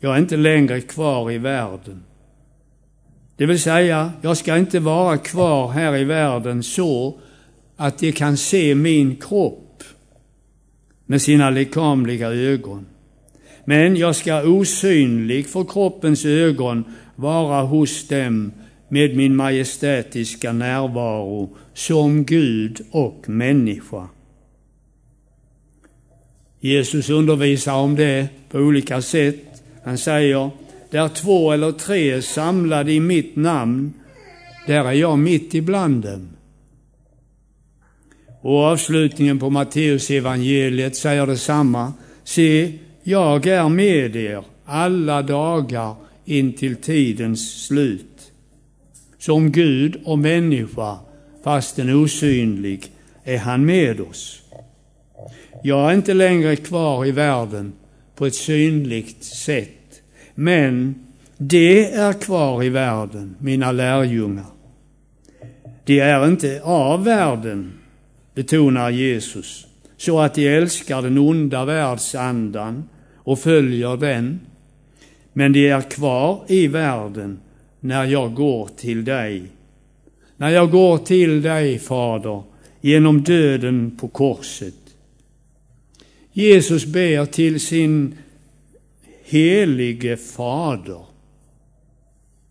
Jag 0.00 0.14
är 0.14 0.18
inte 0.18 0.36
längre 0.36 0.80
kvar 0.80 1.30
i 1.30 1.38
världen. 1.38 2.02
Det 3.36 3.46
vill 3.46 3.60
säga, 3.62 4.12
jag 4.20 4.36
ska 4.36 4.56
inte 4.56 4.80
vara 4.80 5.18
kvar 5.18 5.68
här 5.68 5.96
i 5.96 6.04
världen 6.04 6.62
så 6.62 7.18
att 7.76 7.98
de 7.98 8.12
kan 8.12 8.36
se 8.36 8.74
min 8.74 9.16
kropp 9.16 9.82
med 11.06 11.22
sina 11.22 11.50
lekamliga 11.50 12.28
ögon. 12.28 12.86
Men 13.68 13.96
jag 13.96 14.16
ska 14.16 14.42
osynlig 14.42 15.46
för 15.46 15.64
kroppens 15.64 16.24
ögon 16.24 16.84
vara 17.16 17.62
hos 17.62 18.08
dem 18.08 18.52
med 18.88 19.16
min 19.16 19.36
majestätiska 19.36 20.52
närvaro 20.52 21.56
som 21.74 22.24
Gud 22.24 22.80
och 22.90 23.28
människa. 23.28 24.08
Jesus 26.60 27.10
undervisar 27.10 27.74
om 27.74 27.96
det 27.96 28.28
på 28.50 28.58
olika 28.58 29.02
sätt. 29.02 29.62
Han 29.84 29.98
säger, 29.98 30.50
där 30.90 31.08
två 31.08 31.52
eller 31.52 31.72
tre 31.72 32.10
är 32.10 32.20
samlade 32.20 32.92
i 32.92 33.00
mitt 33.00 33.36
namn, 33.36 33.92
där 34.66 34.84
är 34.84 34.92
jag 34.92 35.18
mitt 35.18 35.54
ibland 35.54 36.02
dem. 36.04 36.28
Och 38.40 38.58
avslutningen 38.58 39.38
på 39.38 39.50
Matteus 39.50 40.10
evangeliet 40.10 40.96
säger 40.96 41.26
detsamma. 41.26 41.92
Se, 42.24 42.78
jag 43.08 43.46
är 43.46 43.68
med 43.68 44.16
er 44.16 44.44
alla 44.64 45.22
dagar 45.22 45.94
in 46.24 46.52
till 46.52 46.76
tidens 46.76 47.66
slut. 47.66 48.32
Som 49.18 49.52
Gud 49.52 50.00
och 50.04 50.18
människa, 50.18 50.98
fastän 51.44 51.94
osynlig, 51.94 52.84
är 53.24 53.38
han 53.38 53.64
med 53.64 54.00
oss. 54.00 54.42
Jag 55.62 55.90
är 55.90 55.94
inte 55.94 56.14
längre 56.14 56.56
kvar 56.56 57.06
i 57.06 57.10
världen 57.10 57.72
på 58.16 58.26
ett 58.26 58.34
synligt 58.34 59.24
sätt, 59.24 60.02
men 60.34 60.94
det 61.36 61.92
är 61.92 62.12
kvar 62.12 62.62
i 62.62 62.68
världen, 62.68 63.36
mina 63.38 63.72
lärjungar. 63.72 64.46
De 65.84 66.00
är 66.00 66.26
inte 66.26 66.60
av 66.62 67.04
världen, 67.04 67.72
betonar 68.34 68.90
Jesus, 68.90 69.66
så 69.96 70.20
att 70.20 70.34
de 70.34 70.48
älskar 70.48 71.02
den 71.02 71.18
onda 71.18 71.64
världsandan 71.64 72.84
och 73.28 73.38
följer 73.38 73.96
den. 73.96 74.40
Men 75.32 75.52
de 75.52 75.68
är 75.68 75.80
kvar 75.80 76.44
i 76.48 76.66
världen 76.66 77.40
när 77.80 78.04
jag 78.04 78.34
går 78.34 78.68
till 78.76 79.04
dig. 79.04 79.42
När 80.36 80.50
jag 80.50 80.70
går 80.70 80.98
till 80.98 81.42
dig, 81.42 81.78
Fader, 81.78 82.42
genom 82.80 83.22
döden 83.22 83.96
på 84.00 84.08
korset. 84.08 84.74
Jesus 86.32 86.86
ber 86.86 87.26
till 87.26 87.60
sin 87.60 88.14
helige 89.24 90.16
Fader, 90.16 91.04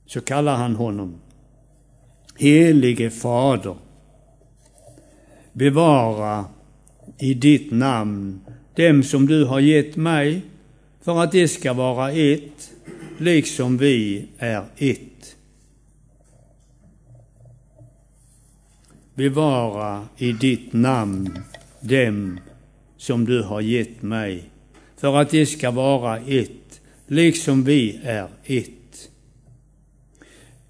så 0.06 0.22
kallar 0.22 0.56
han 0.56 0.76
honom. 0.76 1.16
Helige 2.36 3.10
Fader, 3.10 3.76
bevara 5.54 6.46
i 7.20 7.34
ditt 7.34 7.72
namn 7.72 8.40
dem 8.76 9.04
som 9.04 9.28
du 9.28 9.46
har 9.46 9.60
gett 9.60 9.96
mig, 9.96 10.42
för 11.08 11.24
att 11.24 11.32
det 11.32 11.48
ska 11.48 11.74
vara 11.74 12.12
ett, 12.12 12.72
liksom 13.18 13.78
vi 13.78 14.28
är 14.38 14.64
ett. 14.78 15.36
Bevara 19.16 20.08
i 20.18 20.32
ditt 20.32 20.74
namn 20.74 21.40
dem 21.80 22.40
som 22.98 23.26
du 23.26 23.44
har 23.44 23.62
gett 23.62 24.02
mig, 24.02 24.44
för 24.98 25.16
att 25.16 25.30
det 25.30 25.46
ska 25.46 25.72
vara 25.72 26.18
ett, 26.18 26.82
liksom 27.08 27.64
vi 27.64 28.00
är 28.04 28.28
ett. 28.46 29.10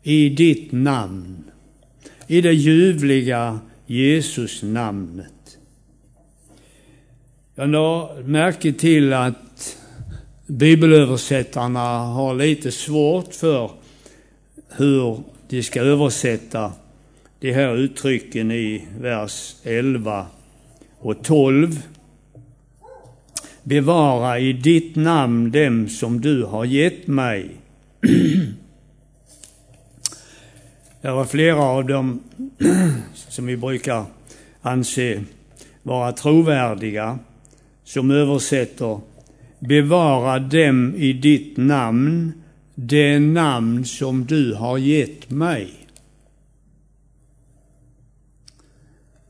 I 0.03 0.29
ditt 0.29 0.71
namn, 0.71 1.43
i 2.27 2.41
det 2.41 2.53
ljuvliga 2.53 3.59
Jesus-namnet. 3.85 5.57
Jag 7.55 7.69
la 7.69 8.15
märke 8.25 8.73
till 8.73 9.13
att 9.13 9.46
bibelöversättarna 10.47 11.99
har 11.99 12.35
lite 12.35 12.71
svårt 12.71 13.33
för 13.33 13.71
hur 14.69 15.19
de 15.47 15.63
ska 15.63 15.81
översätta 15.81 16.71
de 17.39 17.53
här 17.53 17.75
uttrycken 17.75 18.51
i 18.51 18.87
vers 18.99 19.55
11 19.63 20.25
och 20.99 21.23
12. 21.23 21.79
Bevara 23.63 24.39
i 24.39 24.53
ditt 24.53 24.95
namn 24.95 25.51
dem 25.51 25.89
som 25.89 26.21
du 26.21 26.43
har 26.43 26.65
gett 26.65 27.07
mig. 27.07 27.49
Det 31.01 31.11
var 31.11 31.25
flera 31.25 31.61
av 31.61 31.85
dem 31.85 32.23
som 33.13 33.45
vi 33.45 33.57
brukar 33.57 34.05
anse 34.61 35.23
vara 35.83 36.11
trovärdiga 36.11 37.19
som 37.83 38.11
översätter 38.11 38.99
Bevara 39.59 40.39
dem 40.39 40.95
i 40.95 41.13
ditt 41.13 41.57
namn, 41.57 42.33
det 42.75 43.19
namn 43.19 43.85
som 43.85 44.25
du 44.25 44.53
har 44.53 44.77
gett 44.77 45.29
mig. 45.29 45.73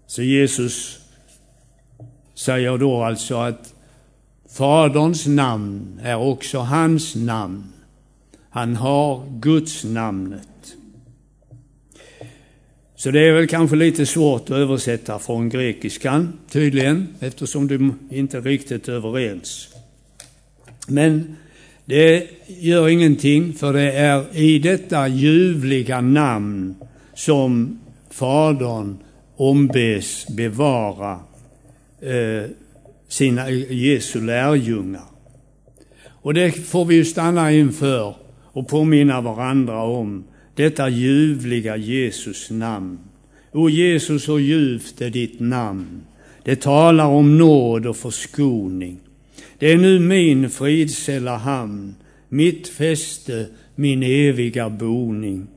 Så 0.08 0.24
Jesus 0.24 1.00
säger 2.34 2.78
då 2.78 3.04
alltså 3.04 3.36
att 3.36 3.74
Faderns 4.50 5.26
namn 5.26 6.00
är 6.04 6.18
också 6.18 6.60
hans 6.60 7.16
namn. 7.16 7.63
Han 8.50 8.76
har 8.76 9.40
Guds 9.40 9.84
namnet. 9.84 10.48
Så 12.96 13.12
det 13.12 13.20
är 13.20 13.34
väl 13.34 13.48
kanske 13.48 13.76
lite 13.76 14.06
svårt 14.06 14.42
att 14.42 14.58
översätta 14.58 15.20
från 15.20 15.50
grekiskan, 15.50 16.34
tydligen, 16.50 17.08
eftersom 17.20 17.68
de 17.68 18.00
inte 18.10 18.38
är 18.38 18.42
riktigt 18.42 18.90
överens. 18.90 19.77
Men 20.88 21.36
det 21.86 22.28
gör 22.47 22.89
ingenting, 22.89 23.54
för 23.54 23.73
det 23.73 23.91
är 23.91 24.38
i 24.38 24.60
detta 24.60 25.08
ljuvliga 25.08 26.02
namn 26.02 26.76
som 27.13 27.80
Fadern 28.10 28.97
ombes 29.36 30.28
bevara 30.28 31.19
eh, 32.02 32.50
sina 33.08 33.50
Jesu 33.52 34.21
lärjungar. 34.21 35.02
Och 36.08 36.34
det 36.34 36.52
får 36.52 36.86
vi 36.86 36.95
ju 36.95 37.06
stanna 37.06 37.52
inför 37.52 38.15
och 38.43 38.67
påminna 38.67 39.21
varandra 39.21 39.82
om 39.84 40.23
detta 40.56 40.89
ljuvliga 40.89 41.78
Jesus 41.78 42.50
namn. 42.50 43.00
O 43.52 43.69
Jesus, 43.69 44.23
så 44.23 44.39
ljuvt 44.39 45.02
är 45.02 45.10
ditt 45.10 45.39
namn. 45.39 46.02
Det 46.43 46.62
talar 46.62 47.06
om 47.06 47.38
nåd 47.38 47.86
och 47.86 47.97
förskoning. 47.97 49.00
Det 49.60 49.72
är 49.72 49.78
nu 49.78 50.00
min 50.00 50.50
fridsälla 50.50 51.38
hamn, 51.38 51.96
mitt 52.30 52.67
fäste, 52.67 53.46
min 53.76 54.04
eviga 54.04 54.70
boning. 54.70 55.48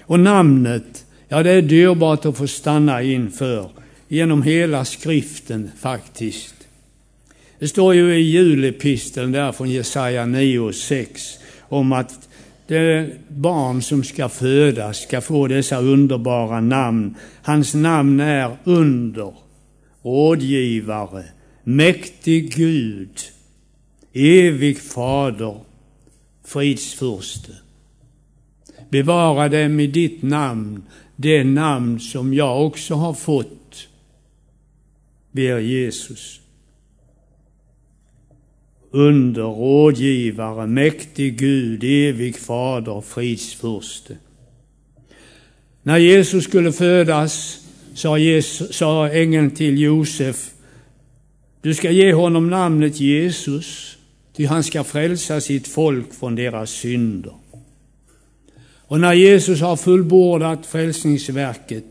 Och 0.00 0.20
namnet, 0.20 1.06
ja 1.28 1.42
det 1.42 1.50
är 1.50 1.62
dyrbart 1.62 2.24
att 2.24 2.36
få 2.36 2.46
stanna 2.46 3.02
inför 3.02 3.70
genom 4.08 4.42
hela 4.42 4.84
skriften 4.84 5.70
faktiskt. 5.78 6.54
Det 7.58 7.68
står 7.68 7.94
ju 7.94 8.14
i 8.14 8.20
julepisteln 8.20 9.32
där 9.32 9.52
från 9.52 9.70
Jesaja 9.70 10.26
9 10.26 10.58
och 10.58 10.74
6 10.74 11.22
om 11.60 11.92
att 11.92 12.28
det 12.66 13.10
barn 13.28 13.82
som 13.82 14.04
ska 14.04 14.28
födas 14.28 15.02
ska 15.02 15.20
få 15.20 15.46
dessa 15.46 15.80
underbara 15.80 16.60
namn. 16.60 17.14
Hans 17.42 17.74
namn 17.74 18.20
är 18.20 18.56
under, 18.64 19.34
rådgivare, 20.02 21.24
mäktig 21.66 22.54
Gud, 22.54 23.32
evig 24.12 24.78
fader, 24.78 25.60
fridsfurste. 26.44 27.52
Bevara 28.90 29.48
dem 29.48 29.80
i 29.80 29.86
ditt 29.86 30.22
namn, 30.22 30.82
det 31.16 31.44
namn 31.44 32.00
som 32.00 32.34
jag 32.34 32.66
också 32.66 32.94
har 32.94 33.14
fått, 33.14 33.88
ber 35.32 35.58
Jesus 35.58 36.40
under, 38.90 39.42
rådgivare, 39.42 40.66
mäktig 40.66 41.38
Gud, 41.38 41.84
evig 41.84 42.36
fader, 42.36 43.00
fridsfurste. 43.00 44.16
När 45.82 45.98
Jesus 45.98 46.44
skulle 46.44 46.72
födas 46.72 47.62
sa, 47.94 48.18
Jesus, 48.18 48.76
sa 48.76 49.08
ängeln 49.08 49.50
till 49.50 49.78
Josef, 49.78 50.50
du 51.66 51.74
ska 51.74 51.90
ge 51.90 52.12
honom 52.12 52.50
namnet 52.50 53.00
Jesus, 53.00 53.98
ty 54.36 54.46
han 54.46 54.62
ska 54.62 54.84
frälsa 54.84 55.40
sitt 55.40 55.68
folk 55.68 56.14
från 56.14 56.34
deras 56.34 56.70
synder. 56.70 57.32
Och 58.86 59.00
när 59.00 59.12
Jesus 59.12 59.60
har 59.60 59.76
fullbordat 59.76 60.66
frälsningsverket, 60.66 61.84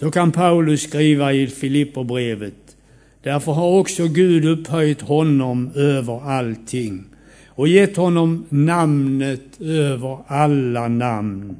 så 0.00 0.10
kan 0.10 0.32
Paulus 0.32 0.82
skriva 0.82 1.32
i 1.32 1.46
Filipperbrevet, 1.46 2.76
Därför 3.22 3.52
har 3.52 3.78
också 3.78 4.08
Gud 4.08 4.44
upphöjt 4.44 5.00
honom 5.00 5.70
över 5.74 6.30
allting 6.30 7.04
och 7.46 7.68
gett 7.68 7.96
honom 7.96 8.46
namnet 8.48 9.60
över 9.60 10.18
alla 10.26 10.88
namn, 10.88 11.56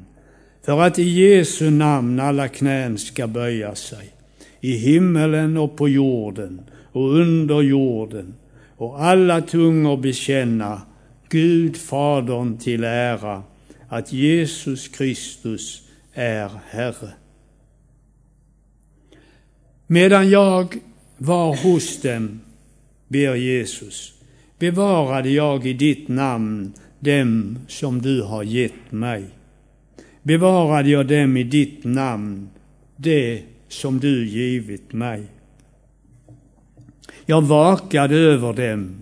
för 0.65 0.81
att 0.81 0.99
i 0.99 1.03
Jesu 1.03 1.71
namn 1.71 2.21
alla 2.21 2.49
knän 2.49 2.99
ska 2.99 3.27
böja 3.27 3.75
sig, 3.75 4.11
i 4.61 4.73
himmelen 4.73 5.57
och 5.57 5.77
på 5.77 5.89
jorden 5.89 6.61
och 6.93 7.15
under 7.15 7.63
jorden, 7.63 8.35
och 8.77 9.03
alla 9.03 9.41
tungor 9.41 9.97
bekänna 9.97 10.83
Gud 11.29 11.77
Fadern 11.77 12.59
till 12.59 12.85
ära 12.85 13.43
att 13.89 14.13
Jesus 14.13 14.89
Kristus 14.89 15.83
är 16.13 16.51
Herre. 16.71 17.13
Medan 19.87 20.31
jag 20.31 20.77
var 21.19 21.57
hos 21.57 22.03
dem, 22.03 22.41
ber 23.09 23.35
Jesus, 23.35 24.13
bevarade 24.59 25.31
jag 25.31 25.67
i 25.67 25.73
ditt 25.73 26.09
namn 26.09 26.73
dem 27.01 27.59
som 27.69 28.03
du 28.03 28.23
har 28.23 28.43
gett 28.43 28.93
mig. 28.93 29.25
Bevarade 30.23 30.91
jag 30.91 31.07
dem 31.07 31.37
i 31.37 31.45
ditt 31.45 31.85
namn, 31.85 32.49
det 32.97 33.43
som 33.69 34.01
du 34.01 34.27
givit 34.29 34.93
mig. 34.93 35.27
Jag 37.27 37.43
vakade 37.43 38.15
över 38.17 38.53
dem. 38.53 38.97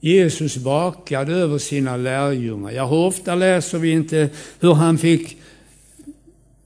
Jesus 0.00 0.56
vakade 0.56 1.32
över 1.32 1.58
sina 1.58 1.96
lärjungar. 1.96 2.70
Ja, 2.70 2.86
hur 2.86 2.96
ofta 2.96 3.34
läser 3.34 3.78
vi 3.78 3.90
inte 3.90 4.30
hur 4.60 4.74
han 4.74 4.98
fick 4.98 5.36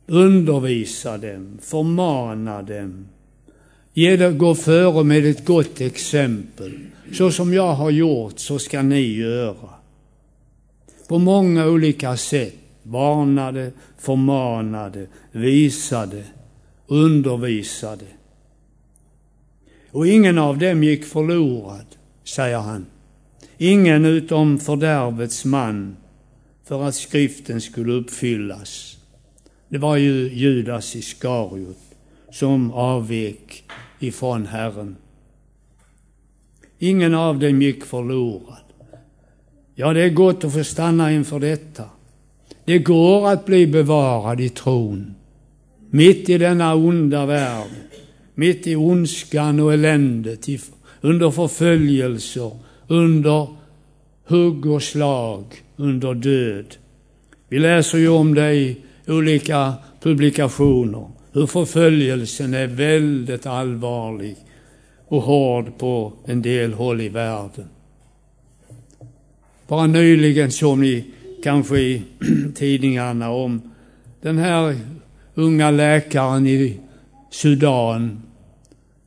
undervisa 0.07 1.19
dem, 1.19 1.59
förmana 1.63 2.63
dem, 2.63 3.07
ge 3.93 4.17
det, 4.17 4.33
gå 4.33 4.55
före 4.55 5.05
med 5.05 5.27
ett 5.27 5.45
gott 5.45 5.81
exempel. 5.81 6.73
Så 7.13 7.31
som 7.31 7.55
jag 7.55 7.73
har 7.73 7.91
gjort, 7.91 8.39
så 8.39 8.59
ska 8.59 8.83
ni 8.83 9.01
göra. 9.01 9.69
På 11.09 11.19
många 11.19 11.67
olika 11.67 12.17
sätt 12.17 12.55
varnade, 12.83 13.73
förmanade, 13.99 15.07
visade, 15.33 16.25
undervisade. 16.87 18.05
Och 19.97 20.07
ingen 20.07 20.39
av 20.39 20.59
dem 20.59 20.85
gick 20.85 21.05
förlorad, 21.05 21.87
säger 22.25 22.59
han. 22.59 22.87
Ingen 23.59 24.05
utom 24.05 24.59
fördärvets 24.59 25.45
man, 25.45 25.97
för 26.65 26.83
att 26.83 26.95
skriften 26.95 27.61
skulle 27.61 27.93
uppfyllas. 27.93 28.99
Det 29.69 29.79
var 29.79 29.97
ju 29.97 30.33
Judas 30.33 30.97
Iskariot 30.97 31.79
som 32.31 32.73
avvek 32.73 33.65
ifrån 33.99 34.47
Herren. 34.47 34.97
Ingen 36.79 37.15
av 37.15 37.39
dem 37.39 37.63
gick 37.63 37.85
förlorad. 37.85 38.65
Ja, 39.75 39.93
det 39.93 40.03
är 40.03 40.11
gott 40.11 40.45
att 40.45 40.53
få 40.53 40.65
stanna 40.65 41.13
inför 41.13 41.41
detta. 41.41 41.85
Det 42.65 42.79
går 42.79 43.29
att 43.29 43.47
bli 43.47 43.67
bevarad 43.67 44.41
i 44.41 44.49
tron. 44.49 45.15
Mitt 45.91 46.29
i 46.29 46.39
denna 46.39 46.75
onda 46.75 47.27
värld, 47.27 47.71
mitt 48.37 48.67
i 48.67 48.77
ondskan 48.77 49.61
och 49.61 49.73
eländet, 49.73 50.47
under 51.01 51.31
förföljelser, 51.31 52.51
under 52.89 53.47
hugg 54.27 54.67
och 54.67 54.83
slag, 54.83 55.45
under 55.77 56.15
död. 56.15 56.77
Vi 57.49 57.59
läser 57.59 57.99
ju 57.99 58.09
om 58.09 58.35
det 58.35 58.55
i 58.55 58.77
olika 59.07 59.75
publikationer, 60.01 61.07
hur 61.33 61.47
förföljelsen 61.47 62.55
är 62.55 62.67
väldigt 62.67 63.47
allvarlig 63.47 64.37
och 65.09 65.23
hård 65.23 65.79
på 65.79 66.13
en 66.25 66.43
del 66.43 66.73
håll 66.73 67.01
i 67.01 67.09
världen. 67.09 67.69
Bara 69.69 69.87
nyligen 69.87 70.53
såg 70.53 70.79
ni 70.79 71.05
kanske 71.43 71.79
i 71.79 72.03
tidningarna 72.55 73.31
om 73.31 73.73
den 74.21 74.39
här 74.39 74.77
unga 75.35 75.71
läkaren 75.71 76.47
i 76.47 76.81
Sudan 77.31 78.26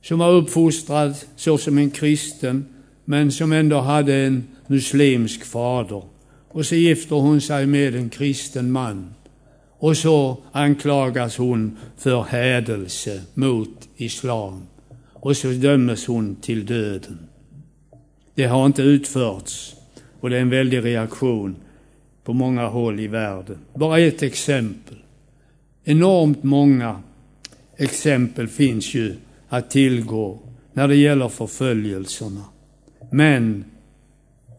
som 0.02 0.18
var 0.18 0.30
uppfostrad 0.30 1.14
såsom 1.36 1.78
en 1.78 1.90
kristen 1.90 2.66
men 3.04 3.32
som 3.32 3.52
ändå 3.52 3.80
hade 3.80 4.14
en 4.14 4.44
muslimsk 4.66 5.44
fader. 5.44 6.02
Och 6.48 6.66
så 6.66 6.74
gifter 6.74 7.16
hon 7.16 7.40
sig 7.40 7.66
med 7.66 7.94
en 7.94 8.10
kristen 8.10 8.72
man. 8.72 9.14
Och 9.78 9.96
så 9.96 10.38
anklagas 10.52 11.36
hon 11.36 11.78
för 11.96 12.22
hädelse 12.22 13.22
mot 13.34 13.88
islam. 13.96 14.62
Och 15.12 15.36
så 15.36 15.48
dömes 15.48 16.06
hon 16.06 16.36
till 16.36 16.66
döden. 16.66 17.18
Det 18.34 18.44
har 18.44 18.66
inte 18.66 18.82
utförts 18.82 19.74
och 20.20 20.30
det 20.30 20.36
är 20.36 20.40
en 20.40 20.50
väldig 20.50 20.84
reaktion 20.84 21.56
på 22.24 22.32
många 22.32 22.66
håll 22.66 23.00
i 23.00 23.06
världen. 23.06 23.58
Bara 23.74 23.98
ett 23.98 24.22
exempel. 24.22 24.96
Enormt 25.84 26.42
många 26.42 27.02
exempel 27.76 28.48
finns 28.48 28.94
ju 28.94 29.16
att 29.50 29.70
tillgå 29.70 30.38
när 30.72 30.88
det 30.88 30.96
gäller 30.96 31.28
förföljelserna. 31.28 32.44
Men 33.10 33.64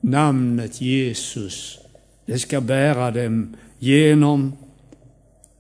namnet 0.02 0.82
Jesus, 0.82 1.80
det 2.26 2.40
ska 2.40 2.62
bära 2.62 3.12
dem 3.12 3.56
genom 3.80 4.54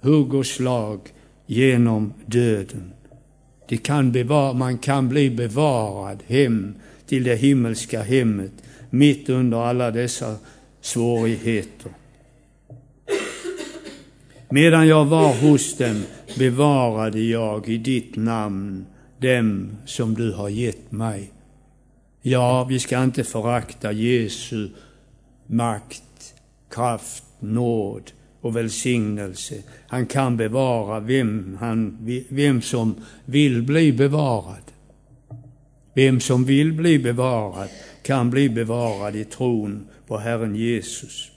hugg 0.01 0.33
och 0.33 0.45
slag, 0.45 0.99
genom 1.45 2.13
döden. 2.25 2.91
Det 3.67 3.77
kan 3.77 4.11
bevara, 4.11 4.53
man 4.53 4.77
kan 4.77 5.09
bli 5.09 5.29
bevarad 5.29 6.19
hem 6.27 6.75
till 7.05 7.23
det 7.23 7.35
himmelska 7.35 8.01
hemmet 8.01 8.51
mitt 8.89 9.29
under 9.29 9.57
alla 9.57 9.91
dessa 9.91 10.35
svårigheter. 10.81 11.91
Medan 14.49 14.87
jag 14.87 15.05
var 15.05 15.33
hos 15.33 15.77
dem 15.77 16.03
bevarade 16.37 17.19
jag 17.19 17.69
i 17.69 17.77
ditt 17.77 18.15
namn 18.15 18.85
dem 19.21 19.77
som 19.85 20.13
du 20.13 20.31
har 20.31 20.49
gett 20.49 20.91
mig. 20.91 21.31
Ja, 22.21 22.63
vi 22.63 22.79
ska 22.79 23.03
inte 23.03 23.23
förakta 23.23 23.91
Jesu 23.91 24.69
makt, 25.47 26.33
kraft, 26.69 27.23
nåd 27.39 28.11
och 28.41 28.55
välsignelse. 28.55 29.55
Han 29.87 30.05
kan 30.05 30.37
bevara 30.37 30.99
vem, 30.99 31.57
han, 31.59 31.97
vem 32.29 32.61
som 32.61 32.95
vill 33.25 33.63
bli 33.63 33.91
bevarad. 33.91 34.63
Vem 35.93 36.19
som 36.19 36.45
vill 36.45 36.73
bli 36.73 36.99
bevarad 36.99 37.69
kan 38.03 38.29
bli 38.29 38.49
bevarad 38.49 39.15
i 39.15 39.25
tron 39.25 39.87
på 40.07 40.17
Herren 40.17 40.55
Jesus. 40.55 41.31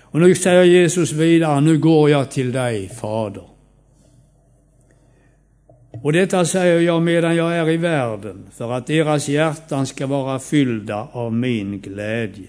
Och 0.00 0.20
nu 0.20 0.34
säger 0.34 0.64
Jesus 0.64 1.12
vidare, 1.12 1.60
nu 1.60 1.78
går 1.78 2.10
jag 2.10 2.30
till 2.30 2.52
dig, 2.52 2.88
Fader. 2.88 3.53
Och 6.04 6.12
detta 6.12 6.44
säger 6.44 6.80
jag 6.80 7.02
medan 7.02 7.36
jag 7.36 7.56
är 7.56 7.70
i 7.70 7.76
världen, 7.76 8.44
för 8.56 8.72
att 8.72 8.86
deras 8.86 9.28
hjärtan 9.28 9.86
ska 9.86 10.06
vara 10.06 10.38
fyllda 10.38 11.08
av 11.12 11.32
min 11.32 11.80
glädje. 11.80 12.46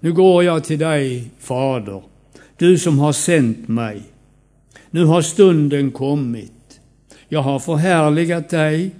Nu 0.00 0.12
går 0.12 0.44
jag 0.44 0.64
till 0.64 0.78
dig, 0.78 1.30
Fader, 1.38 2.02
du 2.56 2.78
som 2.78 2.98
har 2.98 3.12
sänt 3.12 3.68
mig. 3.68 4.02
Nu 4.90 5.04
har 5.04 5.22
stunden 5.22 5.90
kommit. 5.90 6.80
Jag 7.28 7.42
har 7.42 7.58
förhärligat 7.58 8.48
dig. 8.48 8.90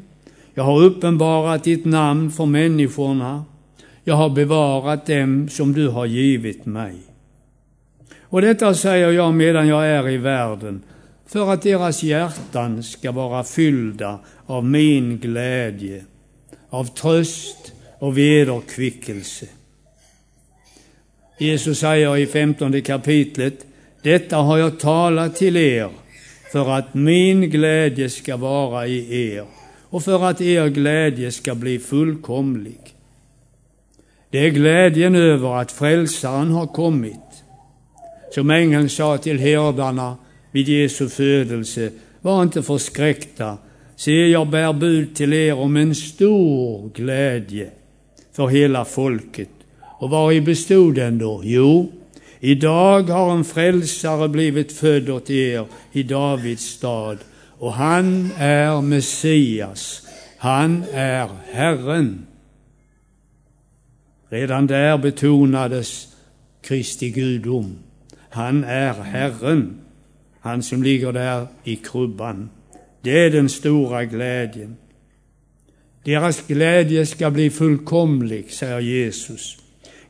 Jag 0.55 0.64
har 0.64 0.83
uppenbarat 0.83 1.64
ditt 1.64 1.85
namn 1.85 2.31
för 2.31 2.46
människorna. 2.46 3.44
Jag 4.05 4.14
har 4.14 4.31
bevarat 4.31 5.07
dem 5.07 5.49
som 5.49 5.73
du 5.73 5.88
har 5.88 6.07
givit 6.07 6.66
mig. 6.66 6.94
Och 8.20 8.40
detta 8.40 8.75
säger 8.75 9.11
jag 9.11 9.35
medan 9.35 9.68
jag 9.68 9.87
är 9.87 10.09
i 10.09 10.16
världen, 10.16 10.83
för 11.33 11.53
att 11.53 11.62
deras 11.62 12.03
hjärtan 12.03 12.83
ska 12.83 13.12
vara 13.12 13.45
fyllda 13.45 14.19
av 14.47 14.64
min 14.64 15.19
glädje, 15.19 16.05
av 16.71 16.85
tröst 16.85 17.73
och 17.99 18.19
vederkvickelse. 18.19 19.47
Jesus 21.38 21.79
säger 21.79 22.16
i 22.16 22.27
femtonde 22.27 22.81
kapitlet, 22.81 23.66
detta 24.03 24.37
har 24.37 24.59
jag 24.59 24.81
talat 24.81 25.37
till 25.37 25.57
er 25.57 25.90
för 26.53 26.71
att 26.71 26.95
min 26.95 27.51
glädje 27.51 28.11
ska 28.11 28.37
vara 28.37 28.87
i 28.87 29.33
er 29.35 29.45
och 29.83 30.03
för 30.03 30.25
att 30.25 30.40
er 30.40 30.69
glädje 30.69 31.33
ska 31.33 31.55
bli 31.55 31.79
fullkomlig. 31.79 32.81
Det 34.31 34.38
är 34.38 34.51
glädjen 34.51 35.14
över 35.14 35.61
att 35.61 35.73
frälsaren 35.73 36.51
har 36.51 36.66
kommit. 36.66 37.45
Som 38.35 38.51
ängeln 38.51 38.88
sa 38.88 39.19
till 39.19 39.38
herdarna 39.38 40.16
vid 40.51 40.69
Jesu 40.69 41.09
födelse, 41.09 41.91
var 42.21 42.43
inte 42.43 42.63
förskräckta. 42.63 43.59
Se, 43.97 44.29
jag 44.29 44.49
bär 44.49 44.73
bud 44.73 45.15
till 45.15 45.33
er 45.33 45.55
om 45.55 45.77
en 45.77 45.95
stor 45.95 46.91
glädje 46.95 47.71
för 48.33 48.49
hela 48.49 48.85
folket. 48.85 49.49
Och 49.99 50.11
vari 50.11 50.37
i 50.37 50.41
bestod 50.41 50.95
den 50.95 51.19
då? 51.19 51.41
Jo, 51.45 51.93
idag 52.41 53.03
har 53.03 53.33
en 53.33 53.45
frälsare 53.45 54.29
blivit 54.29 54.73
född 54.73 55.11
åt 55.11 55.31
er 55.31 55.67
i 55.93 56.03
Davids 56.03 56.65
stad 56.65 57.19
och 57.59 57.73
han 57.73 58.31
är 58.37 58.81
Messias, 58.81 60.07
han 60.39 60.85
är 60.93 61.29
Herren. 61.53 62.27
Redan 64.29 64.67
där 64.67 64.99
betonades 64.99 66.09
Kristi 66.63 67.11
gudom. 67.11 67.79
Han 68.31 68.65
är 68.65 68.93
Herren, 68.93 69.81
han 70.40 70.62
som 70.62 70.83
ligger 70.83 71.12
där 71.12 71.46
i 71.64 71.76
krubban. 71.76 72.50
Det 73.03 73.18
är 73.18 73.31
den 73.31 73.48
stora 73.48 74.05
glädjen. 74.05 74.76
Deras 76.05 76.46
glädje 76.46 77.07
ska 77.07 77.31
bli 77.31 77.50
fullkomlig, 77.50 78.50
säger 78.50 78.81
Jesus. 78.81 79.57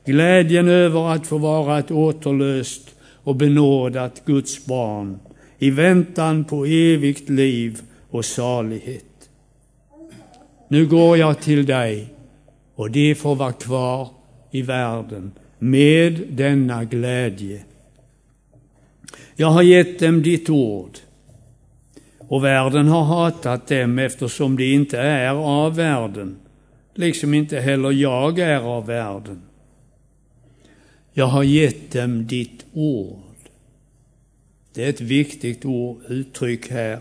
Glädjen 0.05 0.69
över 0.69 1.15
att 1.15 1.27
få 1.27 1.39
vara 1.39 1.79
ett 1.79 1.91
återlöst 1.91 2.95
och 3.23 3.37
benådat 3.37 4.23
Guds 4.25 4.67
barn 4.67 5.19
i 5.59 5.71
väntan 5.71 6.45
på 6.45 6.67
evigt 6.67 7.29
liv 7.29 7.81
och 8.11 8.25
salighet. 8.25 9.05
Nu 10.69 10.87
går 10.87 11.17
jag 11.17 11.41
till 11.41 11.67
dig 11.67 12.15
och 12.75 12.91
de 12.91 13.15
får 13.15 13.35
vara 13.35 13.53
kvar 13.53 14.09
i 14.51 14.63
världen 14.63 15.33
med 15.59 16.23
denna 16.31 16.85
glädje. 16.85 17.65
Jag 19.41 19.51
har 19.51 19.63
gett 19.63 19.99
dem 19.99 20.23
ditt 20.23 20.51
ord 20.51 20.99
och 22.19 22.45
världen 22.45 22.89
har 22.89 23.05
hatat 23.05 23.67
dem 23.67 23.99
eftersom 23.99 24.57
de 24.57 24.75
inte 24.75 24.99
är 24.99 25.31
av 25.31 25.77
världen, 25.77 26.37
liksom 26.95 27.35
inte 27.35 27.61
heller 27.61 27.91
jag 27.91 28.39
är 28.39 28.61
av 28.61 28.87
världen. 28.87 29.43
Jag 31.13 31.27
har 31.27 31.43
gett 31.43 31.93
dem 31.93 32.27
ditt 32.27 32.67
ord. 32.73 33.37
Det 34.75 34.85
är 34.85 34.89
ett 34.89 35.01
viktigt 35.01 35.65
ord, 35.65 36.03
uttryck 36.09 36.71
här. 36.71 36.99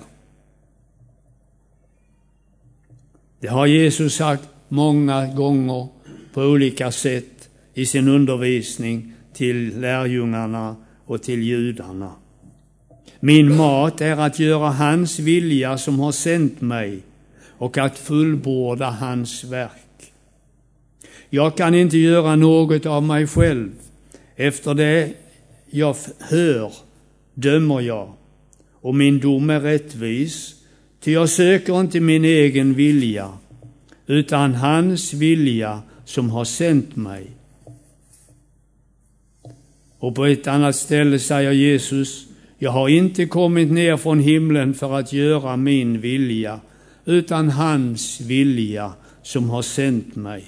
Det 3.39 3.47
har 3.47 3.65
Jesus 3.65 4.15
sagt 4.15 4.49
många 4.67 5.33
gånger 5.33 5.87
på 6.33 6.41
olika 6.41 6.91
sätt 6.91 7.49
i 7.73 7.85
sin 7.85 8.07
undervisning 8.07 9.13
till 9.33 9.79
lärjungarna 9.79 10.75
och 11.05 11.23
till 11.23 11.43
judarna. 11.43 12.18
Min 13.19 13.55
mat 13.55 14.01
är 14.01 14.17
att 14.17 14.39
göra 14.39 14.69
hans 14.69 15.19
vilja 15.19 15.77
som 15.77 15.99
har 15.99 16.11
sänt 16.11 16.61
mig 16.61 16.99
och 17.57 17.77
att 17.77 17.99
fullborda 17.99 18.89
hans 18.89 19.43
verk. 19.43 19.71
Jag 21.29 21.57
kan 21.57 21.75
inte 21.75 21.97
göra 21.97 22.35
något 22.35 22.85
av 22.85 23.03
mig 23.03 23.27
själv. 23.27 23.71
Efter 24.35 24.73
det 24.73 25.13
jag 25.69 25.95
hör 26.19 26.73
dömer 27.33 27.81
jag, 27.81 28.13
och 28.81 28.95
min 28.95 29.19
dom 29.19 29.49
är 29.49 29.59
rättvis, 29.59 30.55
ty 30.99 31.11
jag 31.11 31.29
söker 31.29 31.79
inte 31.79 31.99
min 31.99 32.25
egen 32.25 32.73
vilja, 32.73 33.33
utan 34.07 34.55
hans 34.55 35.13
vilja 35.13 35.81
som 36.05 36.29
har 36.29 36.45
sänt 36.45 36.95
mig. 36.95 37.27
Och 39.99 40.15
på 40.15 40.25
ett 40.25 40.47
annat 40.47 40.75
ställe 40.75 41.19
säger 41.19 41.51
Jesus, 41.51 42.28
jag 42.59 42.71
har 42.71 42.89
inte 42.89 43.25
kommit 43.25 43.71
ner 43.71 43.97
från 43.97 44.19
himlen 44.19 44.73
för 44.73 44.99
att 44.99 45.13
göra 45.13 45.57
min 45.57 46.01
vilja, 46.01 46.59
utan 47.05 47.49
hans 47.49 48.21
vilja 48.21 48.93
som 49.21 49.49
har 49.49 49.61
sänt 49.61 50.15
mig. 50.15 50.43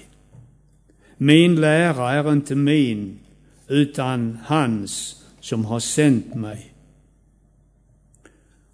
Min 1.18 1.56
lära 1.56 2.12
är 2.12 2.32
inte 2.32 2.56
min, 2.56 3.20
utan 3.68 4.38
hans 4.46 5.24
som 5.40 5.66
har 5.66 5.80
sänt 5.80 6.36
mig. 6.36 6.74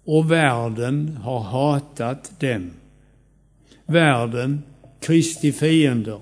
Och 0.04 0.32
världen 0.32 1.18
har 1.22 1.40
hatat 1.40 2.40
dem. 2.40 2.70
Världen, 3.86 4.62
Kristi 5.00 5.52
fiender. 5.52 6.20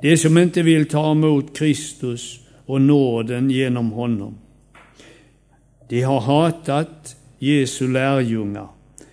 Det 0.00 0.16
som 0.16 0.38
inte 0.38 0.62
vill 0.62 0.88
ta 0.88 1.10
emot 1.10 1.58
Kristus 1.58 2.40
och 2.66 2.80
nåden 2.80 3.50
genom 3.50 3.90
honom. 3.90 4.38
De 5.88 6.02
har 6.02 6.20
hatat 6.20 7.16
Jesu 7.38 7.92
lärjungar 7.92 8.68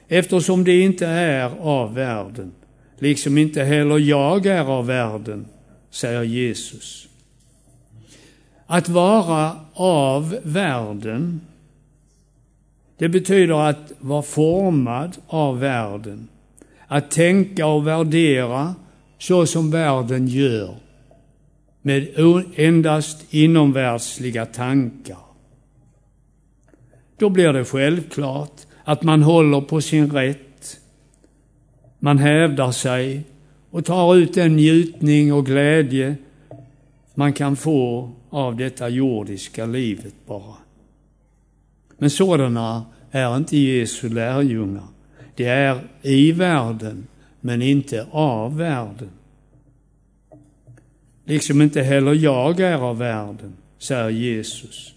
eftersom 0.08 0.64
de 0.64 0.84
inte 0.84 1.08
är 1.08 1.52
av 1.60 1.94
världen, 1.94 2.52
liksom 3.00 3.38
inte 3.38 3.64
heller 3.64 4.00
jag 4.00 4.46
är 4.46 4.66
av 4.66 4.86
världen, 4.86 5.46
säger 5.90 6.24
Jesus. 6.24 7.08
Att 8.66 8.90
vara 8.90 9.56
av 9.74 10.38
världen, 10.44 11.42
det 12.98 13.10
betyder 13.10 13.70
att 13.70 13.92
vara 14.00 14.22
formad 14.22 15.18
av 15.28 15.60
världen. 15.60 16.28
Att 16.88 17.12
tänka 17.12 17.66
och 17.68 17.88
värdera 17.88 18.76
så 19.18 19.46
som 19.46 19.72
världen 19.72 20.28
gör, 20.28 20.76
med 21.82 22.08
endast 22.56 23.34
inomvärldsliga 23.34 24.46
tankar 24.46 25.33
då 27.18 27.30
blir 27.30 27.54
det 27.54 27.66
självklart 27.66 28.62
att 28.84 29.04
man 29.04 29.24
håller 29.24 29.62
på 29.62 29.82
sin 29.82 30.12
rätt. 30.12 30.80
Man 32.00 32.18
hävdar 32.18 32.72
sig 32.72 33.24
och 33.70 33.86
tar 33.86 34.16
ut 34.16 34.34
den 34.34 34.56
njutning 34.56 35.34
och 35.34 35.46
glädje 35.46 36.16
man 37.14 37.34
kan 37.34 37.56
få 37.56 38.12
av 38.30 38.56
detta 38.56 38.90
jordiska 38.90 39.66
livet 39.66 40.14
bara. 40.26 40.56
Men 41.98 42.10
sådana 42.10 42.86
är 43.12 43.38
inte 43.38 43.58
Jesu 43.58 44.10
lärjungar. 44.10 44.88
Det 45.36 45.46
är 45.46 45.88
i 46.02 46.32
världen, 46.32 47.08
men 47.42 47.62
inte 47.62 48.08
av 48.12 48.58
världen. 48.58 49.10
Liksom 51.26 51.62
inte 51.62 51.82
heller 51.82 52.14
jag 52.14 52.60
är 52.60 52.78
av 52.78 52.98
världen, 52.98 53.54
säger 53.78 54.10
Jesus. 54.10 54.93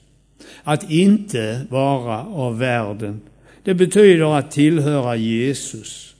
Att 0.62 0.90
inte 0.90 1.66
vara 1.70 2.24
av 2.24 2.58
världen, 2.58 3.20
det 3.62 3.74
betyder 3.74 4.38
att 4.38 4.50
tillhöra 4.50 5.16
Jesus. 5.16 6.14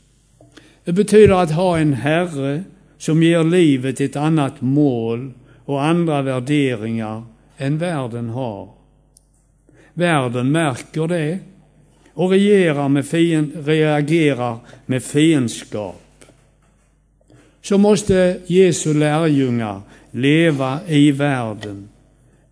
Det 0.84 0.92
betyder 0.92 1.34
att 1.34 1.50
ha 1.50 1.78
en 1.78 1.92
Herre 1.92 2.64
som 2.98 3.22
ger 3.22 3.44
livet 3.44 4.00
ett 4.00 4.16
annat 4.16 4.60
mål 4.60 5.32
och 5.64 5.84
andra 5.84 6.22
värderingar 6.22 7.22
än 7.56 7.78
världen 7.78 8.28
har. 8.28 8.68
Världen 9.94 10.52
märker 10.52 11.08
det 11.08 11.38
och 12.14 12.30
reagerar 12.30 12.88
med, 12.88 13.06
fiend, 13.06 13.66
reagerar 13.66 14.58
med 14.86 15.02
fiendskap. 15.02 16.02
Så 17.62 17.78
måste 17.78 18.40
Jesu 18.46 18.94
lärjungar 18.94 19.80
leva 20.10 20.78
i 20.86 21.10
världen, 21.10 21.88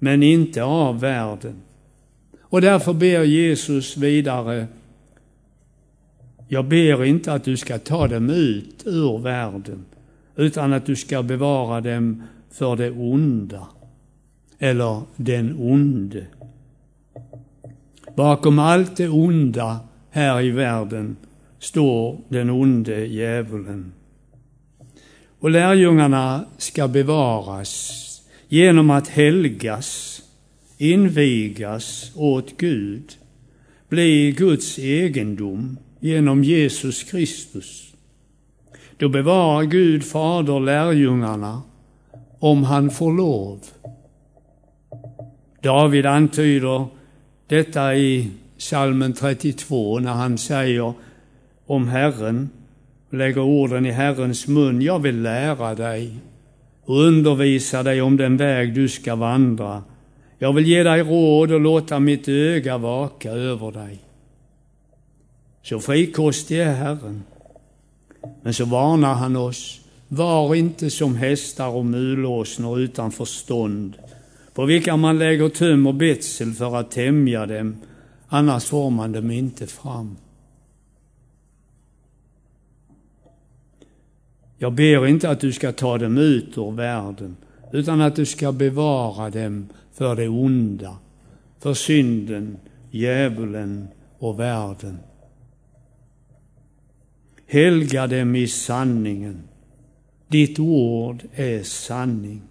men 0.04 0.22
inte 0.22 0.62
av 0.62 1.00
världen. 1.00 1.54
Och 2.40 2.60
därför 2.60 2.92
ber 2.92 3.22
Jesus 3.22 3.96
vidare, 3.96 4.66
jag 6.48 6.64
ber 6.64 7.04
inte 7.04 7.32
att 7.32 7.44
du 7.44 7.56
ska 7.56 7.78
ta 7.78 8.08
dem 8.08 8.30
ut 8.30 8.82
ur 8.86 9.18
världen, 9.18 9.84
utan 10.36 10.72
att 10.72 10.86
du 10.86 10.96
ska 10.96 11.22
bevara 11.22 11.80
dem 11.80 12.22
för 12.50 12.76
det 12.76 12.90
onda, 12.90 13.66
eller 14.58 15.02
den 15.16 15.56
onde. 15.58 16.26
Bakom 18.16 18.58
allt 18.58 18.96
det 18.96 19.08
onda 19.08 19.78
här 20.10 20.40
i 20.40 20.50
världen 20.50 21.16
står 21.58 22.18
den 22.28 22.50
onde 22.50 23.06
djävulen. 23.06 23.92
Och 25.40 25.50
lärjungarna 25.50 26.44
ska 26.58 26.88
bevaras 26.88 28.13
genom 28.54 28.90
att 28.90 29.08
helgas 29.08 30.22
invigas 30.78 32.12
åt 32.14 32.56
Gud, 32.56 33.12
bli 33.88 34.32
Guds 34.32 34.78
egendom 34.78 35.78
genom 36.00 36.44
Jesus 36.44 37.02
Kristus. 37.02 37.94
Då 38.96 39.08
bevarar 39.08 39.62
Gud 39.62 40.04
Fader 40.04 40.60
lärjungarna 40.60 41.62
om 42.38 42.64
han 42.64 42.90
får 42.90 43.12
lov. 43.12 43.60
David 45.62 46.06
antyder 46.06 46.86
detta 47.46 47.96
i 47.96 48.30
salmen 48.56 49.12
32 49.12 49.98
när 49.98 50.12
han 50.12 50.38
säger 50.38 50.92
om 51.66 51.88
Herren, 51.88 52.50
lägger 53.10 53.40
orden 53.40 53.86
i 53.86 53.90
Herrens 53.90 54.48
mun, 54.48 54.82
jag 54.82 54.98
vill 54.98 55.22
lära 55.22 55.74
dig 55.74 56.20
och 56.84 57.00
undervisa 57.00 57.82
dig 57.82 58.02
om 58.02 58.16
den 58.16 58.36
väg 58.36 58.74
du 58.74 58.88
ska 58.88 59.14
vandra. 59.14 59.82
Jag 60.38 60.52
vill 60.52 60.66
ge 60.66 60.82
dig 60.82 61.02
råd 61.02 61.52
och 61.52 61.60
låta 61.60 62.00
mitt 62.00 62.28
öga 62.28 62.78
vaka 62.78 63.30
över 63.30 63.72
dig. 63.72 63.98
Så 65.62 65.80
frikostig 65.80 66.60
är 66.60 66.74
Herren. 66.74 67.22
Men 68.42 68.54
så 68.54 68.64
varnar 68.64 69.14
han 69.14 69.36
oss. 69.36 69.80
Var 70.08 70.54
inte 70.54 70.90
som 70.90 71.16
hästar 71.16 71.68
och 71.68 71.86
mulåsnor 71.86 72.80
utan 72.80 73.12
förstånd, 73.12 73.96
på 74.54 74.64
vilka 74.64 74.96
man 74.96 75.18
lägger 75.18 75.48
tum 75.48 75.86
och 75.86 75.94
betsel 75.94 76.52
för 76.52 76.76
att 76.76 76.90
tämja 76.90 77.46
dem, 77.46 77.76
annars 78.28 78.64
får 78.64 78.90
man 78.90 79.12
dem 79.12 79.30
inte 79.30 79.66
fram. 79.66 80.16
Jag 84.64 84.72
ber 84.72 85.06
inte 85.06 85.30
att 85.30 85.40
du 85.40 85.52
ska 85.52 85.72
ta 85.72 85.98
dem 85.98 86.18
ut 86.18 86.58
ur 86.58 86.70
världen, 86.70 87.36
utan 87.72 88.00
att 88.00 88.16
du 88.16 88.26
ska 88.26 88.52
bevara 88.52 89.30
dem 89.30 89.68
för 89.92 90.16
det 90.16 90.28
onda, 90.28 90.96
för 91.58 91.74
synden, 91.74 92.56
djävulen 92.90 93.88
och 94.18 94.40
världen. 94.40 94.98
Helga 97.46 98.06
dem 98.06 98.36
i 98.36 98.48
sanningen. 98.48 99.42
Ditt 100.28 100.58
ord 100.58 101.22
är 101.34 101.62
sanning. 101.62 102.42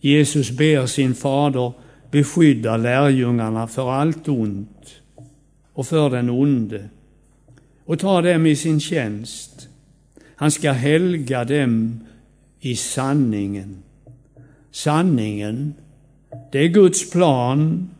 Jesus 0.00 0.50
ber 0.50 0.86
sin 0.86 1.14
fader 1.14 1.72
beskydda 2.10 2.76
lärjungarna 2.76 3.66
för 3.66 3.90
allt 3.90 4.28
ont 4.28 4.94
och 5.72 5.86
för 5.86 6.10
den 6.10 6.30
onde 6.30 6.88
och 7.86 7.98
ta 7.98 8.22
dem 8.22 8.46
i 8.46 8.56
sin 8.56 8.80
tjänst. 8.80 9.68
Han 10.36 10.50
ska 10.50 10.72
helga 10.72 11.44
dem 11.44 12.00
i 12.60 12.76
sanningen. 12.76 13.82
Sanningen, 14.70 15.74
det 16.52 16.58
är 16.58 16.68
Guds 16.68 17.10
plan 17.10 17.90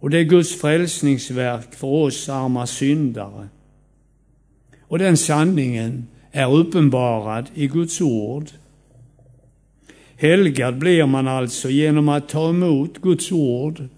och 0.00 0.10
det 0.10 0.18
är 0.18 0.24
Guds 0.24 0.60
frälsningsverk 0.60 1.74
för 1.74 1.88
oss 1.88 2.28
arma 2.28 2.66
syndare. 2.66 3.48
Och 4.80 4.98
den 4.98 5.16
sanningen 5.16 6.06
är 6.32 6.54
uppenbarad 6.54 7.46
i 7.54 7.66
Guds 7.66 8.00
ord. 8.00 8.50
Helgad 10.16 10.78
blir 10.78 11.06
man 11.06 11.28
alltså 11.28 11.70
genom 11.70 12.08
att 12.08 12.28
ta 12.28 12.48
emot 12.48 12.98
Guds 12.98 13.32
ord 13.32 13.88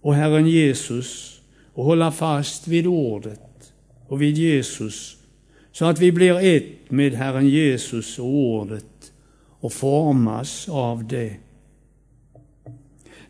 och 0.00 0.14
Herren 0.14 0.46
Jesus 0.46 1.40
och 1.74 1.84
hålla 1.84 2.12
fast 2.12 2.68
vid 2.68 2.86
ordet 2.86 3.51
och 4.12 4.22
vid 4.22 4.38
Jesus 4.38 5.16
så 5.72 5.84
att 5.84 5.98
vi 5.98 6.12
blir 6.12 6.38
ett 6.38 6.90
med 6.90 7.12
Herren 7.12 7.48
Jesus 7.48 8.18
och 8.18 8.26
ordet 8.26 9.12
och 9.60 9.72
formas 9.72 10.68
av 10.68 11.04
det. 11.04 11.36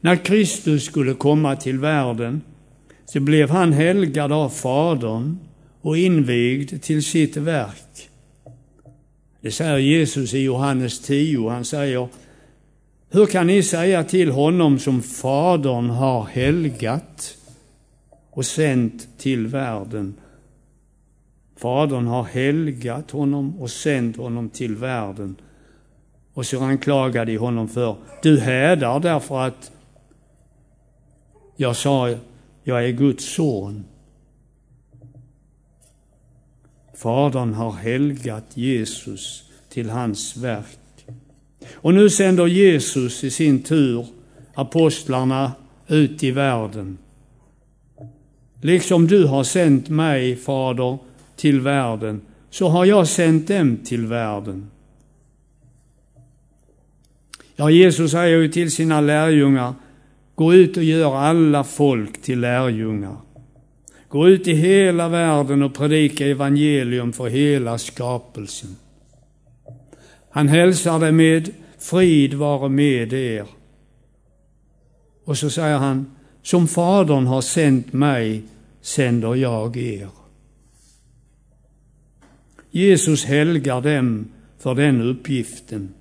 När 0.00 0.16
Kristus 0.16 0.84
skulle 0.84 1.14
komma 1.14 1.56
till 1.56 1.78
världen 1.78 2.42
så 3.04 3.20
blev 3.20 3.50
han 3.50 3.72
helgad 3.72 4.32
av 4.32 4.48
Fadern 4.48 5.38
och 5.80 5.98
invigd 5.98 6.82
till 6.82 7.04
sitt 7.04 7.36
verk. 7.36 8.08
Det 9.40 9.50
säger 9.50 9.78
Jesus 9.78 10.34
i 10.34 10.38
Johannes 10.38 11.00
10. 11.00 11.48
Han 11.48 11.64
säger 11.64 12.08
Hur 13.10 13.26
kan 13.26 13.46
ni 13.46 13.62
säga 13.62 14.04
till 14.04 14.30
honom 14.30 14.78
som 14.78 15.02
Fadern 15.02 15.90
har 15.90 16.24
helgat 16.24 17.36
och 18.30 18.46
sänt 18.46 19.08
till 19.18 19.46
världen? 19.46 20.14
Fadern 21.62 22.06
har 22.06 22.24
helgat 22.24 23.10
honom 23.10 23.60
och 23.60 23.70
sänt 23.70 24.16
honom 24.16 24.48
till 24.48 24.76
världen. 24.76 25.36
Och 26.34 26.46
så 26.46 26.60
anklagade 26.60 27.32
de 27.32 27.38
honom 27.38 27.68
för, 27.68 27.96
du 28.22 28.40
hädar 28.40 29.00
därför 29.00 29.40
att 29.40 29.72
jag 31.56 31.76
sa, 31.76 32.14
jag 32.62 32.84
är 32.84 32.90
Guds 32.90 33.34
son. 33.34 33.84
Fadern 36.94 37.54
har 37.54 37.72
helgat 37.72 38.44
Jesus 38.54 39.44
till 39.68 39.90
hans 39.90 40.36
verk. 40.36 41.06
Och 41.72 41.94
nu 41.94 42.10
sänder 42.10 42.46
Jesus 42.46 43.24
i 43.24 43.30
sin 43.30 43.62
tur 43.62 44.06
apostlarna 44.54 45.52
ut 45.88 46.22
i 46.22 46.30
världen. 46.30 46.98
Liksom 48.60 49.06
du 49.06 49.26
har 49.26 49.44
sänt 49.44 49.88
mig, 49.88 50.36
Fader, 50.36 50.98
till 51.36 51.60
världen, 51.60 52.20
så 52.50 52.68
har 52.68 52.84
jag 52.84 53.08
sänt 53.08 53.48
dem 53.48 53.76
till 53.84 54.06
världen. 54.06 54.70
Ja, 57.56 57.70
Jesus 57.70 58.10
säger 58.10 58.38
ju 58.38 58.48
till 58.48 58.70
sina 58.70 59.00
lärjungar, 59.00 59.74
gå 60.34 60.54
ut 60.54 60.76
och 60.76 60.84
gör 60.84 61.16
alla 61.16 61.64
folk 61.64 62.22
till 62.22 62.40
lärjungar. 62.40 63.16
Gå 64.08 64.28
ut 64.28 64.48
i 64.48 64.54
hela 64.54 65.08
världen 65.08 65.62
och 65.62 65.74
predika 65.74 66.26
evangelium 66.26 67.12
för 67.12 67.28
hela 67.28 67.78
skapelsen. 67.78 68.76
Han 70.30 70.48
hälsar 70.48 71.00
det 71.00 71.12
med 71.12 71.50
frid 71.78 72.34
vare 72.34 72.68
med 72.68 73.12
er. 73.12 73.46
Och 75.24 75.38
så 75.38 75.50
säger 75.50 75.78
han, 75.78 76.10
som 76.42 76.68
Fadern 76.68 77.26
har 77.26 77.40
sänt 77.40 77.92
mig 77.92 78.42
sänder 78.80 79.34
jag 79.34 79.76
er. 79.76 80.21
Jesus 82.74 83.24
helgar 83.24 83.80
dem 83.80 84.28
för 84.58 84.74
den 84.74 85.02
uppgiften. 85.02 85.94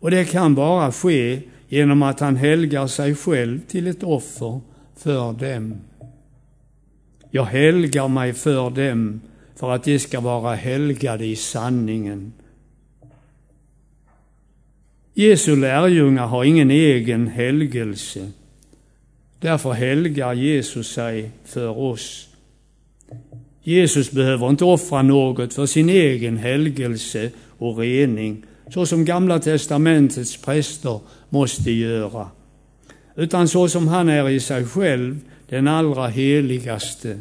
Och 0.00 0.10
det 0.10 0.24
kan 0.24 0.54
bara 0.54 0.92
ske 0.92 1.40
genom 1.68 2.02
att 2.02 2.20
han 2.20 2.36
helgar 2.36 2.86
sig 2.86 3.14
själv 3.14 3.60
till 3.68 3.86
ett 3.86 4.02
offer 4.02 4.60
för 4.96 5.32
dem. 5.32 5.74
Jag 7.30 7.44
helgar 7.44 8.08
mig 8.08 8.32
för 8.32 8.70
dem 8.70 9.20
för 9.56 9.72
att 9.72 9.84
de 9.84 9.98
ska 9.98 10.20
vara 10.20 10.54
helgade 10.54 11.26
i 11.26 11.36
sanningen. 11.36 12.32
Jesu 15.14 15.56
lärjungar 15.56 16.26
har 16.26 16.44
ingen 16.44 16.70
egen 16.70 17.26
helgelse. 17.26 18.30
Därför 19.40 19.72
helgar 19.72 20.32
Jesus 20.32 20.92
sig 20.92 21.30
för 21.44 21.78
oss. 21.78 22.28
Jesus 23.68 24.10
behöver 24.10 24.48
inte 24.48 24.64
offra 24.64 25.02
något 25.02 25.54
för 25.54 25.66
sin 25.66 25.88
egen 25.88 26.36
helgelse 26.36 27.30
och 27.58 27.78
rening, 27.78 28.44
så 28.70 28.86
som 28.86 29.04
Gamla 29.04 29.38
testamentets 29.38 30.36
präster 30.36 31.00
måste 31.28 31.70
göra. 31.70 32.28
Utan 33.16 33.48
så 33.48 33.68
som 33.68 33.88
han 33.88 34.08
är 34.08 34.28
i 34.28 34.40
sig 34.40 34.64
själv 34.64 35.18
den 35.48 35.68
allra 35.68 36.08
heligaste, 36.08 37.18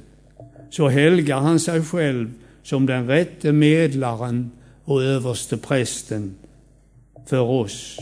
så 0.70 0.88
helgar 0.88 1.39
han 1.39 1.60
sig 1.60 1.82
själv 1.82 2.32
som 2.64 2.86
den 2.86 3.08
rätte 3.08 3.52
medlaren 3.52 4.52
och 4.84 5.04
överste 5.04 5.58
prästen 5.58 6.36
för 7.28 7.41
oss. 7.41 7.98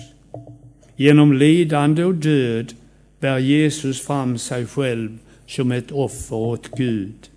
Genom 0.96 1.34
lidande 1.34 2.04
och 2.04 2.16
död 2.16 2.74
bär 3.20 3.38
Jesus 3.38 4.02
fram 4.02 4.38
sig 4.38 4.66
själv 4.66 5.18
som 5.48 5.72
ett 5.72 5.92
offer 5.92 6.36
åt 6.36 6.70
Gud. 6.78 7.30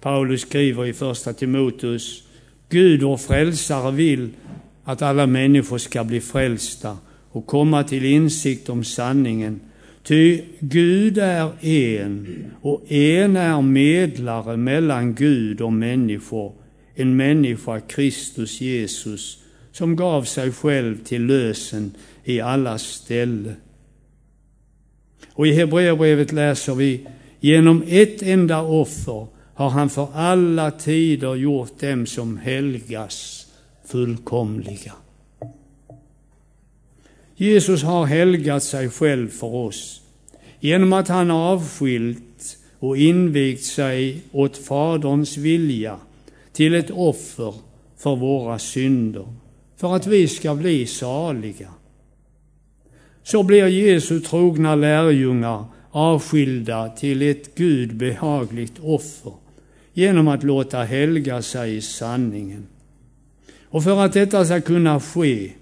Paulus 0.00 0.40
skriver 0.40 0.86
i 0.86 0.92
Första 0.92 1.32
Timoteus, 1.32 2.22
Gud 2.68 3.02
och 3.02 3.20
frälsare 3.20 3.92
vill 3.92 4.30
att 4.84 5.02
alla 5.02 5.26
människor 5.26 5.78
ska 5.78 6.04
bli 6.04 6.20
frälsta 6.20 6.98
och 7.30 7.46
komma 7.46 7.84
till 7.84 8.04
insikt 8.04 8.68
om 8.68 8.84
sanningen. 8.84 9.60
Ty 10.02 10.42
Gud 10.60 11.18
är 11.18 11.64
en 11.64 12.44
och 12.60 12.92
en 12.92 13.36
är 13.36 13.62
medlare 13.62 14.56
mellan 14.56 15.14
Gud 15.14 15.60
och 15.60 15.72
människor, 15.72 16.52
en 16.94 17.16
människa, 17.16 17.80
Kristus 17.80 18.60
Jesus, 18.60 19.38
som 19.72 19.96
gav 19.96 20.22
sig 20.22 20.52
själv 20.52 21.04
till 21.04 21.26
lösen 21.26 21.90
i 22.24 22.40
alla 22.40 22.78
ställe. 22.78 23.54
Och 25.32 25.46
i 25.46 25.52
Hebreerbrevet 25.52 26.32
läser 26.32 26.74
vi, 26.74 27.06
genom 27.40 27.84
ett 27.86 28.22
enda 28.22 28.62
offer 28.62 29.26
har 29.58 29.70
han 29.70 29.90
för 29.90 30.08
alla 30.14 30.70
tider 30.70 31.34
gjort 31.34 31.80
dem 31.80 32.06
som 32.06 32.36
helgas 32.36 33.46
fullkomliga. 33.86 34.92
Jesus 37.36 37.82
har 37.82 38.06
helgat 38.06 38.62
sig 38.62 38.90
själv 38.90 39.28
för 39.28 39.54
oss 39.54 40.00
genom 40.60 40.92
att 40.92 41.08
han 41.08 41.30
avskilt 41.30 42.58
och 42.78 42.96
invigt 42.96 43.64
sig 43.64 44.22
åt 44.32 44.56
Faderns 44.56 45.36
vilja 45.36 45.96
till 46.52 46.74
ett 46.74 46.90
offer 46.90 47.54
för 47.96 48.16
våra 48.16 48.58
synder, 48.58 49.34
för 49.76 49.96
att 49.96 50.06
vi 50.06 50.28
ska 50.28 50.54
bli 50.54 50.86
saliga. 50.86 51.68
Så 53.22 53.42
blir 53.42 53.66
Jesu 53.66 54.20
trogna 54.20 54.74
lärjungar 54.74 55.64
avskilda 55.90 56.88
till 56.88 57.22
ett 57.22 57.54
Gud 57.54 57.96
behagligt 57.96 58.78
offer 58.82 59.32
genom 59.98 60.28
att 60.28 60.42
låta 60.42 60.82
helga 60.84 61.42
sig 61.42 61.76
i 61.76 61.80
sanningen. 61.80 62.66
Och 63.64 63.84
för 63.84 64.04
att 64.04 64.12
detta 64.12 64.44
ska 64.44 64.60
kunna 64.60 65.00
ske 65.00 65.52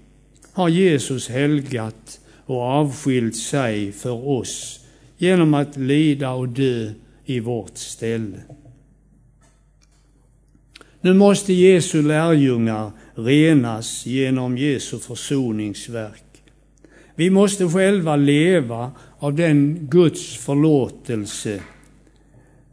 har 0.53 0.69
Jesus 0.69 1.29
helgat 1.29 2.19
och 2.45 2.61
avskilt 2.61 3.35
sig 3.35 3.91
för 3.91 4.27
oss 4.27 4.79
genom 5.17 5.53
att 5.53 5.77
lida 5.77 6.31
och 6.31 6.49
dö 6.49 6.91
i 7.25 7.39
vårt 7.39 7.77
ställe. 7.77 8.39
Nu 11.01 11.13
måste 11.13 11.53
Jesu 11.53 12.01
lärjungar 12.01 12.91
renas 13.15 14.05
genom 14.05 14.57
Jesu 14.57 14.99
försoningsverk. 14.99 16.43
Vi 17.15 17.29
måste 17.29 17.69
själva 17.69 18.15
leva 18.15 18.91
av 19.19 19.35
den 19.35 19.87
Guds 19.91 20.37
förlåtelse 20.37 21.61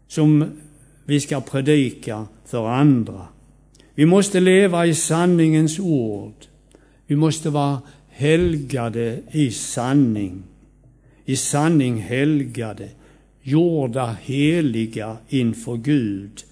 som 0.08 0.50
vi 1.05 1.20
ska 1.20 1.40
predika 1.40 2.26
för 2.44 2.68
andra. 2.68 3.26
Vi 3.94 4.07
måste 4.07 4.40
leva 4.40 4.86
i 4.86 4.94
sanningens 4.94 5.78
ord. 5.78 6.34
Vi 7.07 7.16
måste 7.16 7.50
vara 7.50 7.82
helgade 8.09 9.20
i 9.30 9.50
sanning. 9.50 10.42
I 11.24 11.36
sanning 11.36 11.96
helgade, 12.00 12.88
gjorda 13.42 14.16
heliga 14.22 15.16
inför 15.28 15.76
Gud 15.76 16.44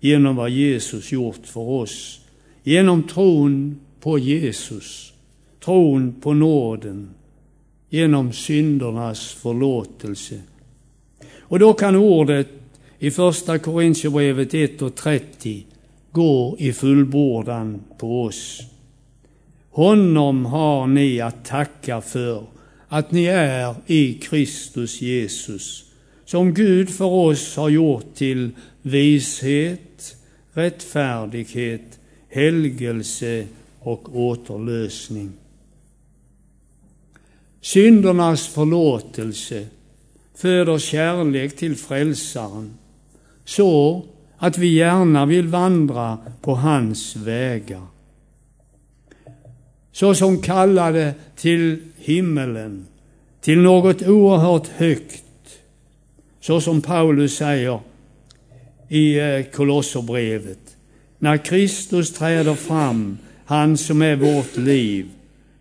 genom 0.00 0.36
vad 0.36 0.50
Jesus 0.50 1.12
gjort 1.12 1.46
för 1.46 1.60
oss. 1.60 2.20
Genom 2.62 3.02
tron 3.02 3.80
på 4.00 4.18
Jesus, 4.18 5.12
tron 5.64 6.14
på 6.20 6.34
nåden, 6.34 7.10
genom 7.90 8.32
syndernas 8.32 9.32
förlåtelse. 9.32 10.40
Och 11.38 11.58
då 11.58 11.72
kan 11.72 11.96
ordet 11.96 12.48
i 13.02 13.10
första 13.10 13.58
Korintierbrevet 13.58 14.54
1 14.54 14.82
och 14.82 14.94
30 14.94 15.66
går 16.12 16.60
i 16.60 16.72
fullbordan 16.72 17.82
på 17.98 18.22
oss. 18.22 18.62
Honom 19.70 20.46
har 20.46 20.86
ni 20.86 21.20
att 21.20 21.44
tacka 21.44 22.00
för 22.00 22.44
att 22.88 23.10
ni 23.12 23.24
är 23.24 23.74
i 23.86 24.14
Kristus 24.14 25.00
Jesus, 25.00 25.84
som 26.24 26.54
Gud 26.54 26.90
för 26.90 27.04
oss 27.04 27.56
har 27.56 27.68
gjort 27.68 28.14
till 28.14 28.50
vishet, 28.82 30.16
rättfärdighet, 30.52 31.98
helgelse 32.28 33.46
och 33.78 34.16
återlösning. 34.16 35.32
Syndernas 37.60 38.46
förlåtelse 38.46 39.66
föder 40.34 40.78
kärlek 40.78 41.56
till 41.56 41.76
Frälsaren, 41.76 42.74
så 43.44 44.02
att 44.38 44.58
vi 44.58 44.74
gärna 44.74 45.26
vill 45.26 45.48
vandra 45.48 46.18
på 46.40 46.54
hans 46.54 47.16
vägar. 47.16 47.86
Så 49.92 50.14
som 50.14 50.42
kallade 50.42 51.14
till 51.36 51.82
himmelen, 51.96 52.86
till 53.40 53.58
något 53.58 54.02
oerhört 54.02 54.68
högt, 54.68 55.24
så 56.40 56.60
som 56.60 56.82
Paulus 56.82 57.36
säger 57.36 57.80
i 58.88 59.18
eh, 59.18 59.42
Kolosserbrevet. 59.42 60.76
När 61.18 61.36
Kristus 61.36 62.12
träder 62.12 62.54
fram, 62.54 63.18
han 63.44 63.76
som 63.76 64.02
är 64.02 64.16
vårt 64.16 64.56
liv, 64.56 65.08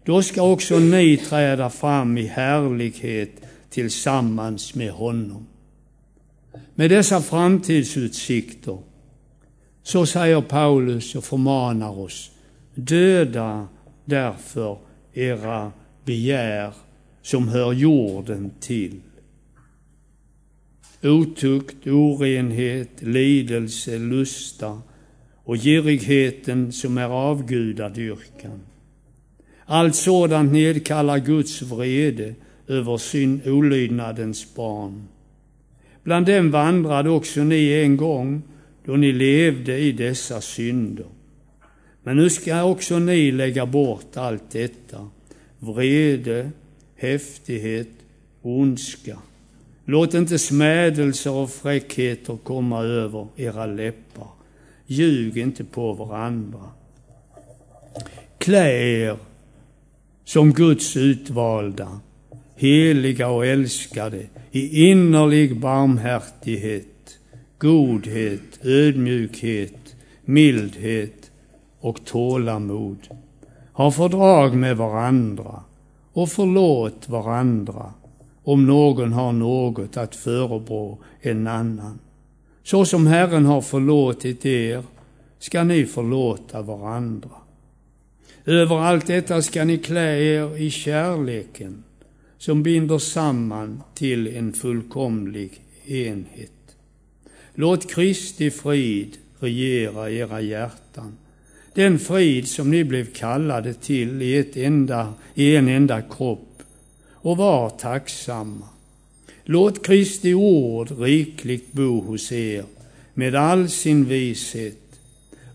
då 0.04 0.22
ska 0.22 0.42
också 0.42 0.80
ni 0.80 1.18
träda 1.18 1.70
fram 1.70 2.18
i 2.18 2.26
härlighet 2.26 3.32
tillsammans 3.70 4.76
med 4.76 4.92
honom. 4.92 5.48
Med 6.80 6.90
dessa 6.90 7.22
framtidsutsikter 7.22 8.78
så 9.84 10.06
säger 10.06 10.42
Paulus 10.42 11.16
och 11.16 11.24
förmanar 11.24 12.00
oss, 12.00 12.32
döda 12.76 13.68
därför 14.06 14.78
era 15.14 15.72
begär 16.06 16.74
som 17.22 17.48
hör 17.48 17.74
jorden 17.74 18.52
till. 18.60 19.02
Otukt, 21.04 21.88
orenhet, 21.88 23.02
lidelse, 23.02 23.98
lusta 23.98 24.82
och 25.44 25.58
girigheten 25.58 26.72
som 26.72 26.98
är 26.98 27.10
avgudadyrkan. 27.10 28.60
Allt 29.66 29.96
sådant 29.96 30.52
nedkallar 30.52 31.18
Guds 31.18 31.62
vrede 31.62 32.36
över 32.68 32.98
sin 32.98 33.42
olydnadens 33.46 34.56
barn. 34.56 35.08
Bland 36.10 36.26
dem 36.26 36.52
vandrade 36.52 37.10
också 37.10 37.44
ni 37.44 37.84
en 37.84 37.98
gång 37.98 38.42
då 38.86 38.96
ni 38.96 39.12
levde 39.12 39.78
i 39.78 39.92
dessa 39.92 40.42
synder. 40.42 41.06
Men 42.04 42.18
nu 42.18 42.30
ska 42.30 42.64
också 42.64 43.00
ni 43.00 43.32
lägga 43.32 43.66
bort 43.66 44.18
allt 44.18 44.52
detta, 44.52 45.10
vrede, 45.60 46.52
häftighet, 46.96 47.90
ondska. 48.42 49.18
Låt 49.86 50.14
inte 50.14 50.40
smädelser 50.40 51.32
och 51.32 51.50
fräckheter 51.50 52.38
komma 52.44 52.84
över 52.84 53.28
era 53.36 53.66
läppar. 53.66 54.28
Ljug 54.86 55.38
inte 55.38 55.64
på 55.64 55.94
varandra. 55.94 56.64
Klä 58.38 58.72
er 58.72 59.18
som 60.26 60.54
Guds 60.54 60.98
utvalda, 60.98 62.00
heliga 62.56 63.28
och 63.28 63.46
älskade 63.46 64.26
i 64.52 64.90
innerlig 64.90 65.60
barmhärtighet, 65.60 67.20
godhet, 67.58 68.66
ödmjukhet, 68.66 69.96
mildhet 70.26 71.32
och 71.80 72.06
tålamod. 72.06 72.98
Ha 73.74 73.92
fördrag 73.92 74.56
med 74.56 74.78
varandra 74.78 75.64
och 76.14 76.30
förlåt 76.30 77.10
varandra 77.10 77.94
om 78.44 78.66
någon 78.66 79.14
har 79.14 79.32
något 79.32 79.98
att 79.98 80.16
förebrå 80.16 80.98
en 81.22 81.48
annan. 81.48 82.00
Så 82.64 82.86
som 82.86 83.08
Herren 83.08 83.46
har 83.46 83.62
förlåtit 83.62 84.46
er 84.46 84.84
ska 85.40 85.64
ni 85.64 85.86
förlåta 85.86 86.62
varandra. 86.62 87.30
Över 88.46 88.80
allt 88.80 89.08
detta 89.08 89.42
ska 89.42 89.64
ni 89.64 89.78
klä 89.78 90.20
er 90.20 90.58
i 90.58 90.70
kärleken 90.70 91.84
som 92.40 92.64
binder 92.64 92.98
samman 92.98 93.84
till 93.94 94.28
en 94.28 94.54
fullkomlig 94.54 95.62
enhet. 95.86 96.52
Låt 97.56 97.92
Kristi 97.92 98.52
frid 98.52 99.18
regera 99.40 100.12
era 100.12 100.42
hjärtan. 100.42 101.18
Den 101.74 102.00
frid 102.00 102.48
som 102.48 102.72
ni 102.72 102.84
blev 102.84 103.14
kallade 103.14 103.74
till 103.74 104.22
i, 104.22 104.38
ett 104.38 104.58
enda, 104.58 105.14
i 105.34 105.56
en 105.56 105.68
enda 105.68 106.02
kropp 106.02 106.64
och 107.14 107.38
var 107.38 107.70
tacksamma. 107.70 108.68
Låt 109.44 109.86
Kristi 109.86 110.34
ord 110.34 110.92
rikligt 111.00 111.72
bo 111.72 112.02
hos 112.02 112.32
er 112.32 112.64
med 113.14 113.36
all 113.36 113.70
sin 113.70 114.06
vishet. 114.06 115.00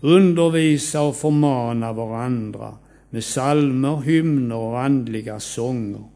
Undervisa 0.01 1.01
och 1.01 1.15
förmana 1.15 1.93
varandra 1.93 2.73
med 3.09 3.23
salmer, 3.23 4.01
hymner 4.01 4.55
och 4.55 4.79
andliga 4.79 5.39
sånger 5.39 6.14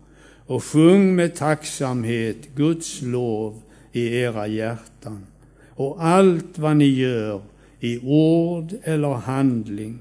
och 0.50 0.64
sjung 0.64 1.16
med 1.16 1.36
tacksamhet 1.36 2.38
Guds 2.56 3.02
lov 3.02 3.62
i 3.92 4.16
era 4.16 4.48
hjärtan. 4.48 5.26
Och 5.70 6.04
allt 6.06 6.58
vad 6.58 6.78
ni 6.78 6.86
gör, 6.86 7.42
i 7.80 8.00
ord 8.00 8.74
eller 8.84 9.14
handling, 9.14 10.00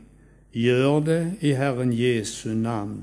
gör 0.53 1.01
det 1.01 1.33
i 1.41 1.53
Herren 1.53 1.93
Jesu 1.93 2.55
namn 2.55 3.03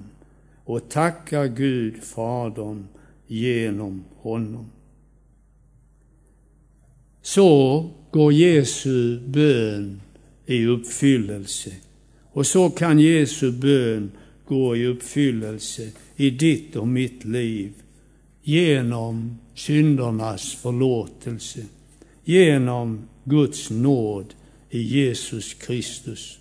och 0.64 0.89
tacka 0.89 1.48
Gud 1.48 2.04
Fadern 2.04 2.88
genom 3.28 4.04
honom. 4.18 4.66
Så 7.22 7.89
går 8.12 8.34
Jesu 8.34 9.20
bön 9.20 10.02
i 10.46 10.66
uppfyllelse. 10.66 11.72
Och 12.32 12.48
så 12.48 12.70
kan 12.70 13.00
Jesu 13.00 13.52
bön 13.52 14.12
gå 14.48 14.76
i 14.76 14.86
uppfyllelse 14.86 15.91
i 16.16 16.30
ditt 16.30 16.76
och 16.76 16.88
mitt 16.88 17.26
liv 17.26 17.74
genom 18.43 19.38
syndernas 19.55 20.55
förlåtelse, 20.55 21.66
genom 22.24 23.07
Guds 23.24 23.70
nåd 23.70 24.34
i 24.70 24.82
Jesus 24.82 25.53
Kristus. 25.53 26.39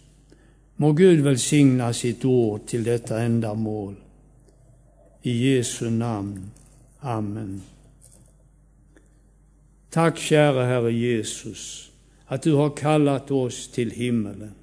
Må 0.77 0.93
Gud 0.93 1.21
välsigna 1.21 1.93
sitt 1.93 2.25
ord 2.25 2.67
till 2.67 2.85
detta 2.85 3.23
ändamål. 3.23 3.95
I 5.23 5.55
Jesu 5.55 5.91
namn. 5.91 6.51
Amen. 7.01 7.63
Tack 9.91 10.19
kära 10.19 10.65
Herre 10.65 10.93
Jesus, 10.93 11.91
att 12.27 12.43
du 12.43 12.53
har 12.53 12.77
kallat 12.77 13.31
oss 13.31 13.69
till 13.69 13.91
himmelen. 13.91 14.55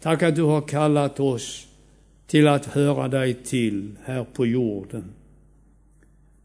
Tack 0.00 0.22
att 0.22 0.36
du 0.36 0.42
har 0.42 0.62
kallat 0.62 1.20
oss 1.20 1.66
till 2.26 2.48
att 2.48 2.66
höra 2.66 3.08
dig 3.08 3.34
till 3.34 3.96
här 4.04 4.24
på 4.24 4.46
jorden 4.46 5.12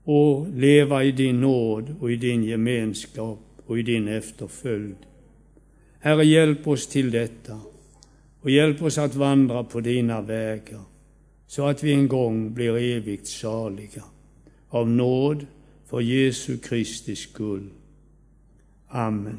och 0.04 0.48
leva 0.54 1.04
i 1.04 1.12
din 1.12 1.42
nåd 1.42 1.96
och 2.00 2.12
i 2.12 2.16
din 2.16 2.44
gemenskap 2.44 3.40
och 3.66 3.80
i 3.80 3.82
din 3.82 4.08
efterföljd. 4.08 4.96
Herre, 6.00 6.26
hjälp 6.26 6.68
oss 6.68 6.88
till 6.88 7.12
detta 7.12 7.60
och 8.42 8.50
hjälp 8.50 8.82
oss 8.82 8.98
att 8.98 9.16
vandra 9.16 9.64
på 9.64 9.80
dina 9.80 10.22
vägar 10.22 10.82
så 11.48 11.68
att 11.68 11.84
vi 11.84 11.94
en 11.94 12.08
gång 12.08 12.54
blir 12.54 12.78
evigt 12.78 13.28
saliga 13.28 14.04
av 14.70 14.90
nåd 14.90 15.46
för 15.86 16.02
Jesu 16.02 16.58
Kristi 16.58 17.16
skull. 17.16 17.70
Amen. 18.88 19.38